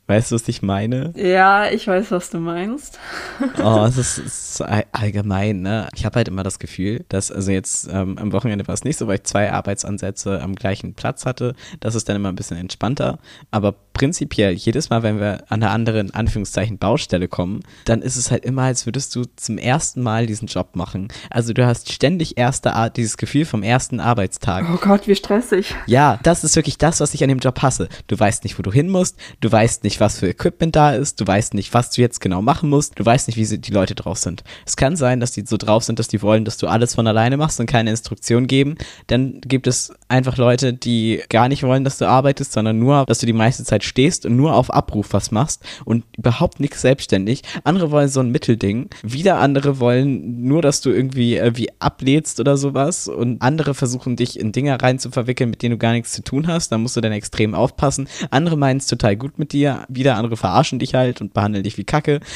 [0.08, 1.14] Weißt du, was ich meine?
[1.16, 2.99] Ja, ich weiß, was du meinst.
[3.64, 5.89] oh, es ist, es ist allgemein, ne?
[5.95, 8.97] Ich habe halt immer das Gefühl, dass, also jetzt ähm, am Wochenende war es nicht
[8.97, 11.56] so, weil ich zwei Arbeitsansätze am gleichen Platz hatte.
[11.80, 13.18] Das ist dann immer ein bisschen entspannter.
[13.49, 18.30] Aber prinzipiell, jedes Mal, wenn wir an einer anderen, Anführungszeichen, Baustelle kommen, dann ist es
[18.30, 21.08] halt immer, als würdest du zum ersten Mal diesen Job machen.
[21.32, 24.68] Also du hast ständig erste Art, dieses Gefühl vom ersten Arbeitstag.
[24.72, 25.74] Oh Gott, wie stressig.
[25.88, 27.89] Ja, das ist wirklich das, was ich an dem Job hasse.
[28.06, 30.91] Du weißt nicht, wo du hin musst, du weißt nicht, nicht, was für Equipment da
[30.93, 33.72] ist, du weißt nicht, was du jetzt genau machen musst, du weißt nicht, wie die
[33.72, 34.43] Leute drauf sind.
[34.66, 37.08] Es kann sein, dass die so drauf sind, dass die wollen, dass du alles von
[37.08, 38.76] alleine machst und keine Instruktion geben.
[39.08, 43.20] Dann gibt es einfach Leute, die gar nicht wollen, dass du arbeitest, sondern nur, dass
[43.20, 47.44] du die meiste Zeit stehst und nur auf Abruf was machst und überhaupt nichts selbstständig.
[47.64, 48.90] Andere wollen so ein Mittelding.
[49.04, 54.16] Wieder andere wollen nur, dass du irgendwie äh, wie ablädst oder sowas und andere versuchen
[54.16, 56.72] dich in Dinge rein zu verwickeln, mit denen du gar nichts zu tun hast.
[56.72, 58.08] Da musst du dann extrem aufpassen.
[58.32, 61.78] Andere meinen es total gut mit dir wieder andere verarschen dich halt und behandeln dich
[61.78, 62.20] wie Kacke.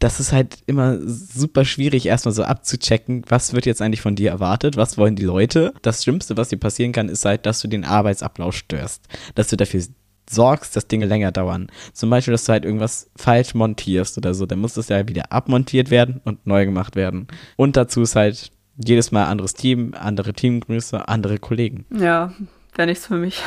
[0.00, 4.30] Das ist halt immer super schwierig, erstmal so abzuchecken, was wird jetzt eigentlich von dir
[4.30, 5.74] erwartet, was wollen die Leute.
[5.82, 9.08] Das Schlimmste, was dir passieren kann, ist halt, dass du den Arbeitsablauf störst.
[9.34, 9.82] Dass du dafür
[10.30, 11.68] sorgst, dass Dinge länger dauern.
[11.92, 14.46] Zum Beispiel, dass du halt irgendwas falsch montierst oder so.
[14.46, 17.28] Dann muss das ja wieder abmontiert werden und neu gemacht werden.
[17.56, 21.84] Und dazu ist halt jedes Mal anderes Team, andere Teamgröße, andere Kollegen.
[21.90, 22.32] Ja,
[22.74, 23.42] wäre nichts für mich.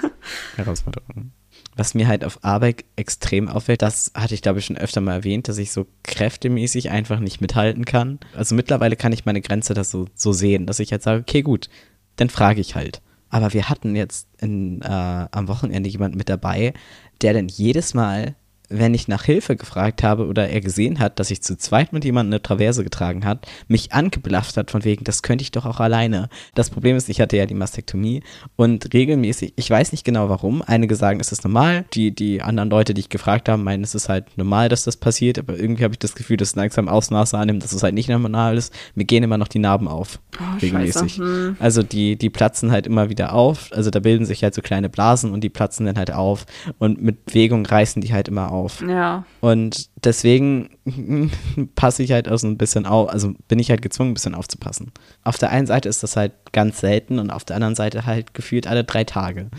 [0.56, 1.32] Herausforderung
[1.80, 5.14] was mir halt auf Arbeit extrem auffällt, das hatte ich glaube ich schon öfter mal
[5.14, 8.18] erwähnt, dass ich so kräftemäßig einfach nicht mithalten kann.
[8.36, 11.42] Also mittlerweile kann ich meine Grenze das so, so sehen, dass ich halt sage, okay,
[11.42, 11.70] gut,
[12.16, 13.00] dann frage ich halt.
[13.30, 14.86] Aber wir hatten jetzt in, äh,
[15.30, 16.74] am Wochenende jemanden mit dabei,
[17.22, 18.34] der dann jedes Mal
[18.70, 22.04] wenn ich nach Hilfe gefragt habe oder er gesehen hat, dass ich zu zweit mit
[22.04, 25.80] jemandem eine Traverse getragen hat, mich angeblafft hat von wegen, das könnte ich doch auch
[25.80, 26.28] alleine.
[26.54, 28.22] Das Problem ist, ich hatte ja die Mastektomie
[28.54, 32.70] und regelmäßig, ich weiß nicht genau warum, einige sagen, es ist normal, die, die anderen
[32.70, 35.82] Leute, die ich gefragt habe, meinen, es ist halt normal, dass das passiert, aber irgendwie
[35.82, 38.72] habe ich das Gefühl, dass es langsam Ausmaße annimmt, dass es halt nicht normal ist.
[38.94, 40.20] Mir gehen immer noch die Narben auf.
[40.38, 41.16] Oh, regelmäßig.
[41.16, 41.56] Hm.
[41.58, 44.88] Also die, die platzen halt immer wieder auf, also da bilden sich halt so kleine
[44.88, 46.46] Blasen und die platzen dann halt auf
[46.78, 48.82] und mit Bewegung reißen die halt immer auf auf.
[48.82, 49.24] Ja.
[49.40, 50.70] Und deswegen
[51.74, 54.34] passe ich halt auch so ein bisschen auf, also bin ich halt gezwungen, ein bisschen
[54.34, 54.92] aufzupassen.
[55.24, 58.34] Auf der einen Seite ist das halt ganz selten und auf der anderen Seite halt
[58.34, 59.50] gefühlt alle drei Tage.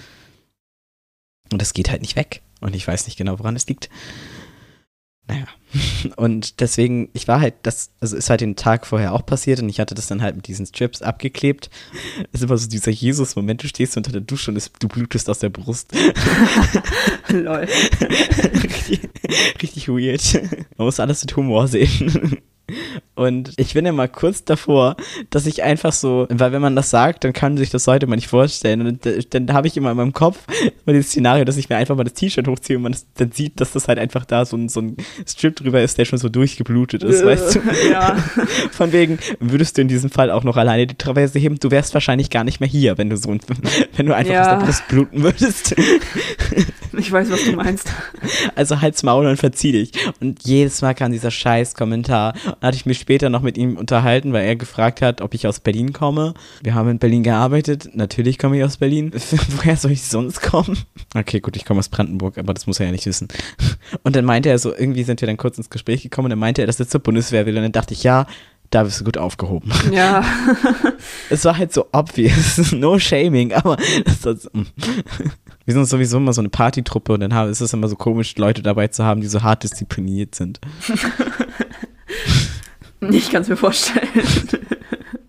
[1.52, 2.42] Und das geht halt nicht weg.
[2.62, 3.90] Und ich weiß nicht genau, woran es liegt.
[5.28, 5.46] Naja.
[6.16, 9.70] Und deswegen, ich war halt, das, also ist halt den Tag vorher auch passiert und
[9.70, 11.70] ich hatte das dann halt mit diesen Strips abgeklebt.
[12.32, 15.30] Es ist immer so dieser Jesus-Moment, du stehst unter der Dusche und es, du blutest
[15.30, 15.92] aus der Brust.
[17.30, 17.68] Lol.
[18.64, 19.10] richtig,
[19.62, 20.34] richtig weird.
[20.78, 22.38] Man muss alles mit Humor sehen.
[23.16, 24.96] Und ich bin ja mal kurz davor,
[25.30, 28.16] dass ich einfach so, weil wenn man das sagt, dann kann sich das heute mal
[28.16, 28.86] nicht vorstellen.
[28.86, 30.40] Und dann habe ich immer in meinem Kopf
[30.86, 33.60] mal dieses Szenario, dass ich mir einfach mal das T-Shirt hochziehe und man dann sieht,
[33.60, 34.98] dass das halt einfach da so ein, so ein
[35.28, 37.60] Strip drüber ist, der schon so durchgeblutet ist, weißt du?
[37.92, 38.16] Ja.
[38.72, 41.94] Von wegen, würdest du in diesem Fall auch noch alleine die Traverse heben, du wärst
[41.94, 43.30] wahrscheinlich gar nicht mehr hier, wenn du so,
[43.96, 44.42] wenn du einfach ja.
[44.42, 45.76] aus der Brust bluten würdest.
[46.98, 47.90] Ich weiß, was du meinst.
[48.56, 49.92] Also halt's Maul und verzieh dich.
[50.20, 52.34] Und jedes Mal kam dieser scheiß Kommentar.
[52.62, 55.60] Hatte ich mich später noch mit ihm unterhalten, weil er gefragt hat, ob ich aus
[55.60, 56.34] Berlin komme.
[56.62, 57.90] Wir haben in Berlin gearbeitet.
[57.94, 59.12] Natürlich komme ich aus Berlin.
[59.58, 60.78] Woher soll ich sonst kommen?
[61.16, 63.28] Okay, gut, ich komme aus Brandenburg, aber das muss er ja nicht wissen.
[64.04, 66.40] Und dann meinte er so, irgendwie sind wir dann kurz ins Gespräch gekommen und dann
[66.40, 67.58] meinte er, dass er zur Bundeswehr will.
[67.58, 68.26] Und dann dachte ich, ja,
[68.72, 69.72] da bist du gut aufgehoben.
[69.92, 70.24] Ja.
[71.30, 72.72] es war halt so obvious.
[72.72, 74.62] no shaming, aber das, das, mm.
[75.66, 78.62] wir sind sowieso immer so eine Partytruppe und dann ist es immer so komisch, Leute
[78.62, 80.62] dabei zu haben, die so hart diszipliniert sind.
[83.10, 84.08] ich kann es mir vorstellen.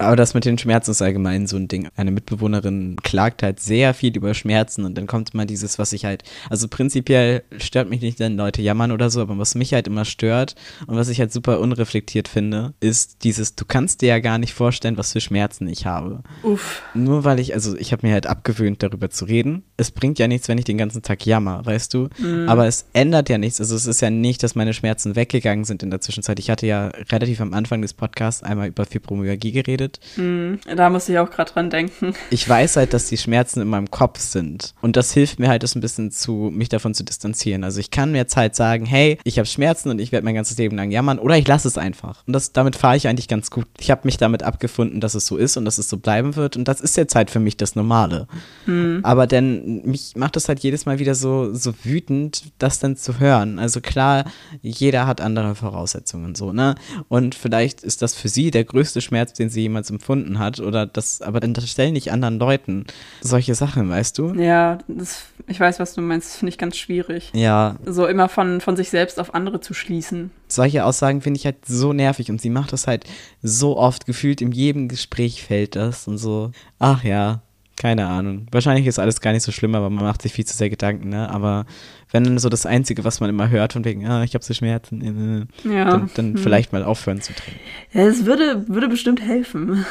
[0.00, 1.88] Aber das mit den Schmerzen ist allgemein so ein Ding.
[1.94, 6.06] Eine Mitbewohnerin klagt halt sehr viel über Schmerzen und dann kommt immer dieses, was ich
[6.06, 9.86] halt, also prinzipiell stört mich nicht, wenn Leute jammern oder so, aber was mich halt
[9.86, 10.54] immer stört
[10.86, 14.54] und was ich halt super unreflektiert finde, ist dieses, du kannst dir ja gar nicht
[14.54, 16.22] vorstellen, was für Schmerzen ich habe.
[16.44, 16.82] Uff.
[16.94, 19.64] Nur weil ich, also ich habe mir halt abgewöhnt, darüber zu reden.
[19.76, 22.08] Es bringt ja nichts, wenn ich den ganzen Tag jammer, weißt du?
[22.16, 22.48] Mhm.
[22.48, 23.60] Aber es ändert ja nichts.
[23.60, 26.38] Also es ist ja nicht, dass meine Schmerzen weggegangen sind in der Zwischenzeit.
[26.38, 30.00] Ich hatte ja relativ am Anfang des Podcasts einmal über Fibromyalgie geredet passiert.
[30.16, 32.14] Hm, da muss ich auch gerade dran denken.
[32.30, 34.74] Ich weiß halt, dass die Schmerzen in meinem Kopf sind.
[34.80, 37.64] Und das hilft mir halt, das ein bisschen zu, mich davon zu distanzieren.
[37.64, 40.34] Also ich kann mir jetzt halt sagen, hey, ich habe Schmerzen und ich werde mein
[40.34, 42.26] ganzes Leben lang jammern oder ich lasse es einfach.
[42.26, 43.66] Und das, damit fahre ich eigentlich ganz gut.
[43.78, 46.56] Ich habe mich damit abgefunden, dass es so ist und dass es so bleiben wird.
[46.56, 48.26] Und das ist jetzt halt für mich das Normale.
[48.64, 49.00] Hm.
[49.02, 53.18] Aber denn mich macht das halt jedes Mal wieder so, so wütend, das dann zu
[53.18, 53.58] hören.
[53.58, 54.24] Also klar,
[54.62, 56.74] jeder hat andere Voraussetzungen so, ne?
[57.08, 60.60] Und vielleicht ist das für sie der größte Schmerz, den sie jemals empfunden hat.
[60.60, 62.84] Oder das, aber dann stellen nicht anderen Leuten
[63.22, 64.34] solche Sachen, weißt du?
[64.34, 66.28] Ja, das, ich weiß, was du meinst.
[66.28, 67.30] Das finde ich ganz schwierig.
[67.34, 70.30] Ja, So immer von, von sich selbst auf andere zu schließen.
[70.48, 73.04] solche Aussagen finde ich halt so nervig und sie macht das halt
[73.42, 76.50] so oft gefühlt in jedem Gespräch fällt das und so.
[76.78, 77.40] Ach ja,
[77.76, 78.46] keine Ahnung.
[78.50, 81.08] Wahrscheinlich ist alles gar nicht so schlimm, aber man macht sich viel zu sehr Gedanken,
[81.08, 81.30] ne?
[81.30, 81.64] Aber
[82.12, 84.52] wenn dann so das Einzige, was man immer hört, von wegen, ah, ich habe so
[84.54, 85.84] Schmerzen, äh, Ja.
[85.84, 86.38] dann, dann Hm.
[86.38, 87.60] vielleicht mal aufhören zu trinken.
[87.92, 89.84] Ja, es würde, würde bestimmt helfen.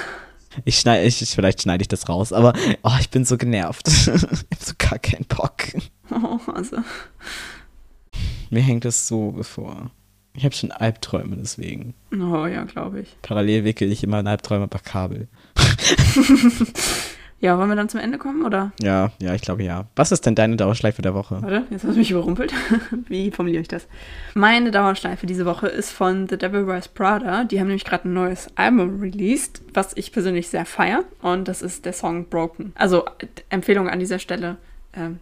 [0.65, 2.53] Ich schneide, ich, ich, vielleicht schneide ich das raus, aber
[2.83, 3.87] oh, ich bin so genervt.
[3.87, 4.19] ich habe
[4.59, 5.53] so gar keinen Bock.
[6.11, 6.77] Oh, also.
[8.49, 9.91] Mir hängt das so bevor.
[10.33, 11.93] Ich habe schon Albträume deswegen.
[12.11, 13.15] Oh ja, glaube ich.
[13.21, 15.27] Parallel wickel ich immer in Albträume per Kabel.
[17.41, 18.73] Ja, wollen wir dann zum Ende kommen, oder?
[18.81, 19.85] Ja, ja, ich glaube ja.
[19.95, 21.41] Was ist denn deine Dauerschleife der Woche?
[21.41, 22.53] Warte, jetzt hast du mich überrumpelt.
[23.07, 23.87] Wie formuliere ich das?
[24.33, 27.45] Meine Dauerschleife diese Woche ist von The Devil Wears Prada.
[27.45, 31.05] Die haben nämlich gerade ein neues Album released, was ich persönlich sehr feier.
[31.21, 32.73] Und das ist der Song Broken.
[32.75, 34.57] Also äh, Empfehlung an dieser Stelle.
[34.93, 35.19] Ähm,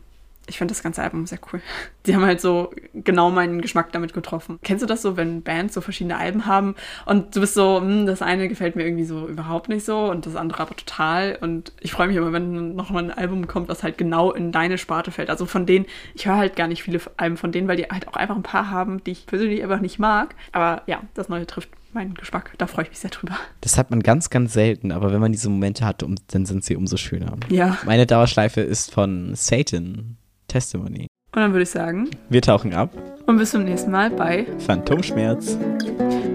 [0.48, 1.62] ich finde das ganze Album sehr cool.
[2.06, 4.60] Die haben halt so genau meinen Geschmack damit getroffen.
[4.64, 6.76] Kennst du das so, wenn Bands so verschiedene Alben haben
[7.06, 10.26] und du bist so, hm, das eine gefällt mir irgendwie so überhaupt nicht so und
[10.26, 11.38] das andere aber total.
[11.42, 14.52] Und ich freue mich immer, wenn noch mal ein Album kommt, was halt genau in
[14.52, 15.30] deine Sparte fällt.
[15.30, 15.86] Also von denen,
[16.16, 18.44] ich höre halt gar nicht viele Alben von denen, weil die halt auch einfach ein
[18.44, 20.36] paar haben, die ich persönlich einfach nicht mag.
[20.54, 22.54] Aber ja, das neue trifft meinen Geschmack.
[22.58, 23.38] Da freue ich mich sehr drüber.
[23.62, 26.64] Das hat man ganz, ganz selten, aber wenn man diese Momente hat, um, dann sind
[26.64, 27.36] sie umso schöner.
[27.50, 27.78] Ja.
[27.86, 30.18] Meine Dauerschleife ist von Satan
[30.58, 31.06] Testimony.
[31.36, 32.90] Und dann würde ich sagen, Wir tauchen ab.
[33.28, 35.56] und bis zum nächsten Mal bei Phantomschmerz.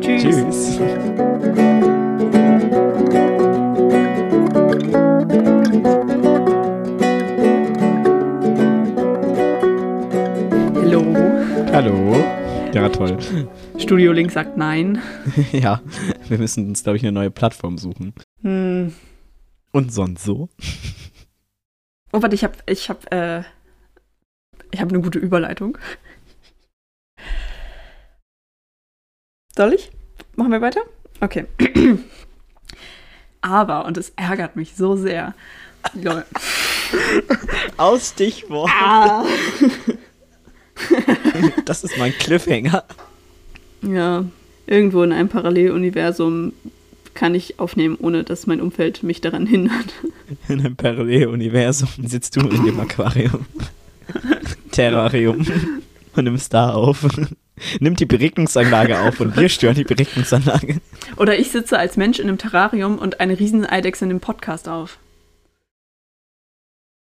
[0.00, 0.22] Tschüss.
[0.22, 0.78] Tschüss.
[10.76, 11.02] Hallo.
[11.72, 12.24] Hallo.
[12.72, 13.18] Ja, toll.
[13.78, 15.02] Studio Link sagt nein.
[15.52, 15.80] ja,
[16.28, 18.14] wir müssen uns, glaube ich, eine neue Plattform suchen.
[18.42, 18.92] Hm.
[19.72, 20.48] Und sonst so?
[22.12, 23.42] Oh, warte, ich habe ich hab, äh,
[24.72, 25.78] ich habe eine gute Überleitung.
[29.54, 29.90] Soll ich?
[30.34, 30.80] Machen wir weiter?
[31.20, 31.46] Okay.
[33.42, 35.34] Aber, und es ärgert mich so sehr.
[35.94, 36.24] Lol.
[37.76, 38.70] Ausstichwort.
[38.72, 39.24] Ah.
[41.66, 42.82] Das ist mein Cliffhanger.
[43.82, 44.24] Ja,
[44.66, 46.54] irgendwo in einem Paralleluniversum
[47.14, 49.92] kann ich aufnehmen, ohne dass mein Umfeld mich daran hindert.
[50.48, 53.46] In einem Paralleluniversum sitzt du in dem Aquarium.
[54.70, 55.46] Terrarium.
[56.14, 57.06] Und nimmst da auf.
[57.80, 60.80] Nimm die Beregnungsanlage auf und wir stören die Beregnungsanlage.
[61.16, 64.98] Oder ich sitze als Mensch in einem Terrarium und eine Rieseneidechse nimmt Podcast auf.